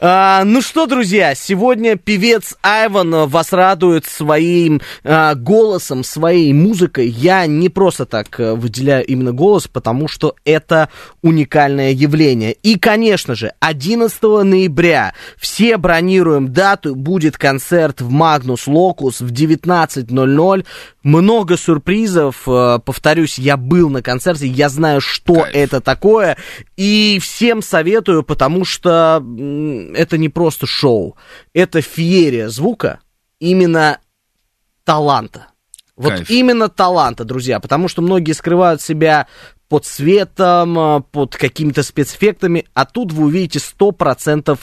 А, 0.00 0.44
ну 0.44 0.62
что, 0.62 0.86
друзья, 0.86 1.34
сегодня 1.34 1.96
певец 1.96 2.54
Айван 2.62 3.26
вас 3.28 3.52
радует 3.52 4.06
своим 4.06 4.80
а, 5.02 5.34
голосом, 5.34 6.04
своей 6.04 6.52
музыкой. 6.52 7.08
Я 7.08 7.46
не 7.46 7.68
просто 7.68 8.06
так 8.06 8.38
э, 8.38 8.54
выделяю 8.54 9.04
именно 9.04 9.32
голос, 9.32 9.66
потому 9.66 10.06
что 10.06 10.36
это 10.44 10.88
уникальное 11.22 11.90
явление. 11.90 12.52
И, 12.52 12.78
конечно 12.78 13.34
же, 13.34 13.52
11 13.58 14.22
ноября 14.22 15.14
все 15.36 15.76
бронируем 15.78 16.52
дату, 16.52 16.94
будет 16.94 17.36
концерт 17.36 18.00
в 18.00 18.08
Магнус 18.08 18.68
Локус 18.68 19.20
в 19.20 19.32
19.00. 19.32 20.64
Много 21.02 21.56
сюрпризов. 21.56 22.42
Э, 22.46 22.78
Повторюсь, 22.84 23.36
я 23.40 23.56
был 23.56 23.90
на 23.90 24.02
концерте, 24.02 24.46
я 24.46 24.68
знаю, 24.68 25.00
что 25.00 25.34
Кайф. 25.34 25.56
это 25.56 25.80
такое. 25.80 26.36
И 26.76 27.18
всем 27.20 27.62
советую, 27.62 28.22
потому 28.22 28.64
что 28.64 29.20
это 29.94 30.18
не 30.18 30.28
просто 30.28 30.66
шоу, 30.66 31.16
это 31.52 31.80
феерия 31.80 32.48
звука 32.48 33.00
именно 33.38 33.98
таланта. 34.84 35.48
Вот 35.96 36.12
Кайф. 36.12 36.30
именно 36.30 36.68
таланта, 36.68 37.24
друзья, 37.24 37.58
потому 37.58 37.88
что 37.88 38.02
многие 38.02 38.32
скрывают 38.32 38.80
себя 38.80 39.26
под 39.68 39.84
светом, 39.84 40.78
э, 40.78 41.02
под 41.10 41.36
какими-то 41.36 41.82
спецэффектами, 41.82 42.66
а 42.72 42.86
тут 42.86 43.12
вы 43.12 43.26
увидите 43.26 43.58
100% 43.58 44.58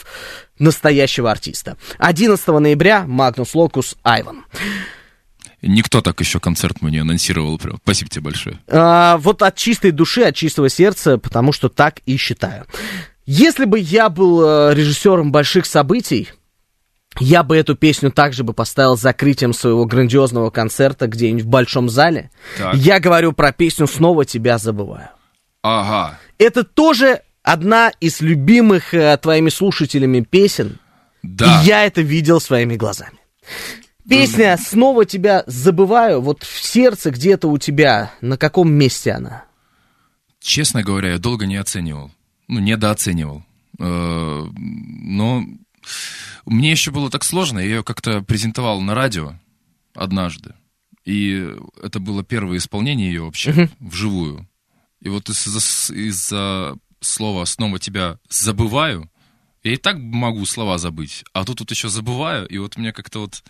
настоящего 0.58 1.30
артиста. 1.30 1.78
11 2.00 2.60
ноября 2.60 3.06
Магнус 3.06 3.54
Локус 3.54 3.98
Айван. 4.04 4.46
Никто 5.62 6.02
так 6.02 6.20
еще 6.20 6.40
концерт 6.40 6.82
мне 6.82 7.02
анонсировал. 7.02 7.58
Прям. 7.58 7.78
Спасибо 7.84 8.10
тебе 8.10 8.22
большое. 8.24 8.60
А, 8.68 9.18
вот 9.18 9.42
от 9.42 9.56
чистой 9.56 9.92
души, 9.92 10.22
от 10.24 10.36
чистого 10.36 10.70
сердца, 10.70 11.18
потому 11.18 11.52
что 11.52 11.70
так 11.70 12.00
и 12.06 12.18
считаю. 12.18 12.66
Если 13.26 13.66
бы 13.66 13.80
я 13.80 14.10
был 14.10 14.44
э, 14.44 14.74
режиссером 14.76 15.32
больших 15.32 15.66
событий, 15.66 16.30
я 17.20 17.44
бы 17.44 17.58
эту 17.58 17.76
песню 17.76 18.12
также 18.12 18.44
бы 18.44 18.54
поставил 18.54 18.98
закрытием 18.98 19.54
своего 19.54 19.86
грандиозного 19.86 20.50
концерта 20.50 21.08
где-нибудь 21.08 21.44
в 21.44 21.48
большом 21.48 21.90
зале. 21.90 22.30
Так. 22.58 22.76
Я 22.76 23.00
говорю 23.00 23.32
про 23.34 23.52
песню 23.52 23.88
«Снова 23.88 24.26
тебя 24.26 24.58
забываю». 24.58 25.10
Ага. 25.64 26.20
Это 26.38 26.64
тоже 26.64 27.22
одна 27.42 27.92
из 28.00 28.22
любимых 28.22 28.94
э, 28.94 29.18
твоими 29.18 29.50
слушателями 29.50 30.22
песен. 30.22 30.80
Да. 31.24 31.62
И 31.64 31.66
я 31.66 31.86
это 31.86 32.02
видел 32.02 32.40
своими 32.40 32.76
глазами. 32.76 33.18
Песня 34.08 34.56
«Снова 34.58 35.06
тебя 35.06 35.44
забываю», 35.48 36.22
вот 36.22 36.44
в 36.44 36.64
сердце 36.64 37.10
где-то 37.10 37.48
у 37.48 37.58
тебя, 37.58 38.12
на 38.22 38.38
каком 38.38 38.72
месте 38.72 39.14
она? 39.14 39.46
Честно 40.40 40.84
говоря, 40.84 41.14
я 41.14 41.18
долго 41.18 41.48
не 41.48 41.56
оценивал. 41.56 42.12
Ну, 42.48 42.60
недооценивал. 42.60 43.44
Э, 43.80 44.46
Но 44.54 45.46
мне 46.46 46.72
еще 46.72 46.92
было 46.92 47.10
так 47.10 47.24
сложно. 47.24 47.60
Я 47.60 47.66
ее 47.66 47.84
как-то 47.84 48.22
презентовал 48.22 48.82
на 48.82 48.94
радио 48.94 49.36
однажды. 49.94 50.54
И 51.06 51.52
это 51.82 52.00
было 52.00 52.24
первое 52.24 52.58
исполнение 52.58 53.08
ее 53.08 53.24
вообще 53.24 53.70
вживую. 53.80 54.48
И 55.02 55.10
вот 55.10 55.30
из-за, 55.30 55.94
из-за 55.94 56.78
слова 57.00 57.46
«снова 57.46 57.80
тебя 57.80 58.18
забываю», 58.30 59.10
я 59.64 59.74
и 59.74 59.78
так 59.78 59.98
могу 59.98 60.46
слова 60.46 60.78
забыть. 60.78 61.24
А 61.34 61.44
тут 61.44 61.60
вот 61.60 61.72
еще 61.72 61.90
забываю, 61.90 62.48
и 62.48 62.58
вот 62.60 62.78
мне 62.78 62.94
как-то 62.94 63.22
вот... 63.22 63.44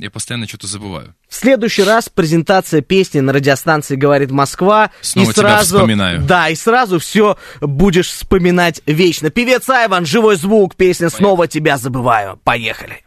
Я 0.00 0.10
постоянно 0.10 0.48
что-то 0.48 0.66
забываю. 0.66 1.14
В 1.28 1.34
следующий 1.34 1.82
раз 1.82 2.08
презентация 2.08 2.80
песни 2.80 3.20
на 3.20 3.34
радиостанции 3.34 3.96
«Говорит 3.96 4.30
Москва». 4.30 4.90
Снова 5.02 5.30
и 5.30 5.32
тебя 5.34 5.42
сразу, 5.42 5.76
вспоминаю. 5.76 6.22
Да, 6.22 6.48
и 6.48 6.54
сразу 6.54 6.98
все 6.98 7.36
будешь 7.60 8.08
вспоминать 8.08 8.80
вечно. 8.86 9.28
Певец 9.28 9.68
Айван, 9.68 10.06
живой 10.06 10.36
звук, 10.36 10.74
песня 10.74 11.10
«Снова 11.10 11.46
тебя 11.46 11.76
забываю». 11.76 12.40
Поехали. 12.44 13.04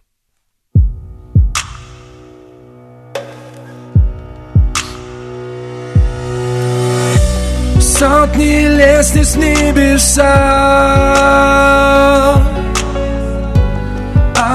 Сотни 7.82 8.68
лестниц 8.68 9.36
небеса 9.36 10.24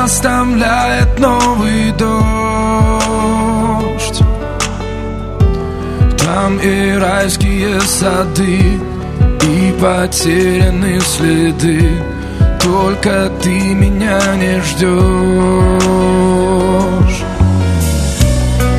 Оставляет 0.09 1.19
новый 1.19 1.93
дождь. 1.93 2.23
Там 6.25 6.59
и 6.59 6.97
райские 6.97 7.79
сады 7.83 8.81
И 9.43 9.77
потеряны 9.79 10.99
следы. 11.01 11.91
Только 12.59 13.31
ты 13.43 13.75
меня 13.75 14.19
не 14.37 14.63
ждешь 14.63 14.89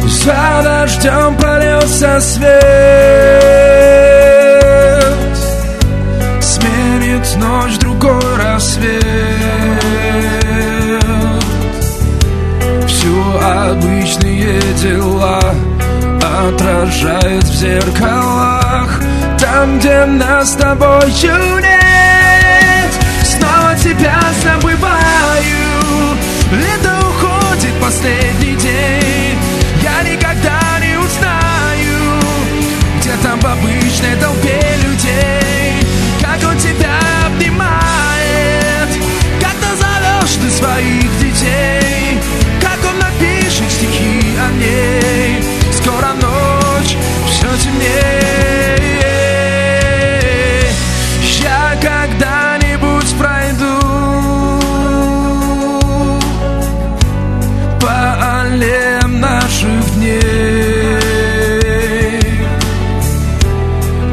За 0.08 0.62
дождем 0.64 1.38
полился 1.38 2.20
свет. 2.22 2.50
Сменит 6.42 7.36
ночь 7.38 7.78
другой 7.78 8.36
рассвет 8.36 9.39
Все 12.90 13.40
обычные 13.40 14.60
дела 14.82 15.40
Отражает 16.48 17.44
в 17.44 17.56
зеркалах. 17.56 19.00
Там, 19.40 19.78
где 19.78 20.06
нас 20.06 20.54
с 20.54 20.56
тобой 20.56 21.06
нет 21.62 22.92
Снова 23.24 23.76
тебя 23.76 24.20
забываю. 24.44 26.18
Лето 26.52 26.96
уходит, 27.10 27.74
последний 27.80 28.56
день. 28.56 29.38
Я 29.84 30.04
никогда 30.04 30.60
не 30.82 30.98
узнаю 30.98 32.20
Где 33.00 33.12
там 33.24 33.40
в 33.40 33.46
обычной 33.46 34.16
толпе 34.20 34.62
людей. 34.84 35.84
Как 36.22 36.50
он 36.50 36.58
тебя 36.58 37.00
обнимает 37.28 38.90
Как 39.40 39.56
назовешь 39.62 40.36
ты 40.42 40.50
своих 40.52 41.20
детей 41.20 42.09
стихи 44.50 44.52
о 44.52 44.52
ней 44.52 45.44
Скоро 45.72 46.14
ночь, 46.14 46.98
все 47.30 47.48
темнее. 47.58 49.10
Я 51.42 51.76
когда-нибудь 51.82 53.16
пройду 53.18 53.80
По 57.80 58.42
аллеям 58.42 59.20
наших 59.20 59.96
дней. 59.96 60.20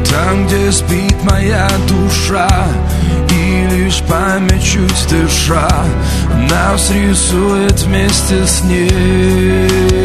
Там, 0.09 0.47
где 0.47 0.71
спит 0.71 1.23
моя 1.23 1.69
душа 1.87 2.49
И 3.29 3.67
лишь 3.71 4.01
память 4.09 4.63
чуть 4.63 5.07
дыша 5.09 5.69
Нас 6.49 6.91
рисует 6.91 7.79
вместе 7.81 8.45
с 8.45 8.63
ней 8.63 9.96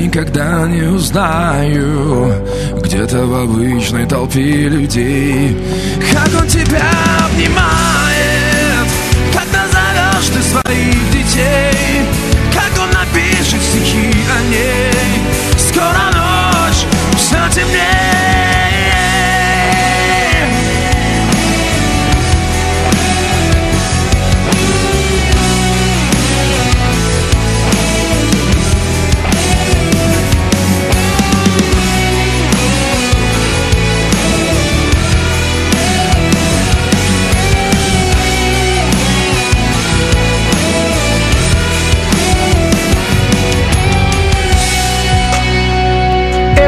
никогда 0.00 0.66
не 0.66 0.82
узнаю. 0.82 2.34
Где-то 2.82 3.26
в 3.26 3.34
обычной 3.34 4.06
толпе 4.06 4.68
людей. 4.68 5.56
Как 6.12 6.40
он 6.40 6.48
тебя 6.48 6.82
обнимает 7.26 8.29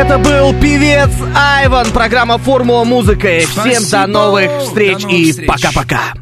Это 0.03 0.19
был 0.19 0.53
певец 0.61 1.11
Айван, 1.33 1.93
программа 1.93 2.37
«Формула 2.37 2.83
музыка». 2.83 3.39
Всем 3.47 3.89
до 3.89 4.09
новых 4.09 4.51
встреч 4.59 5.03
До 5.03 5.07
новых 5.07 5.39
и 5.39 5.47
пока-пока. 5.47 6.22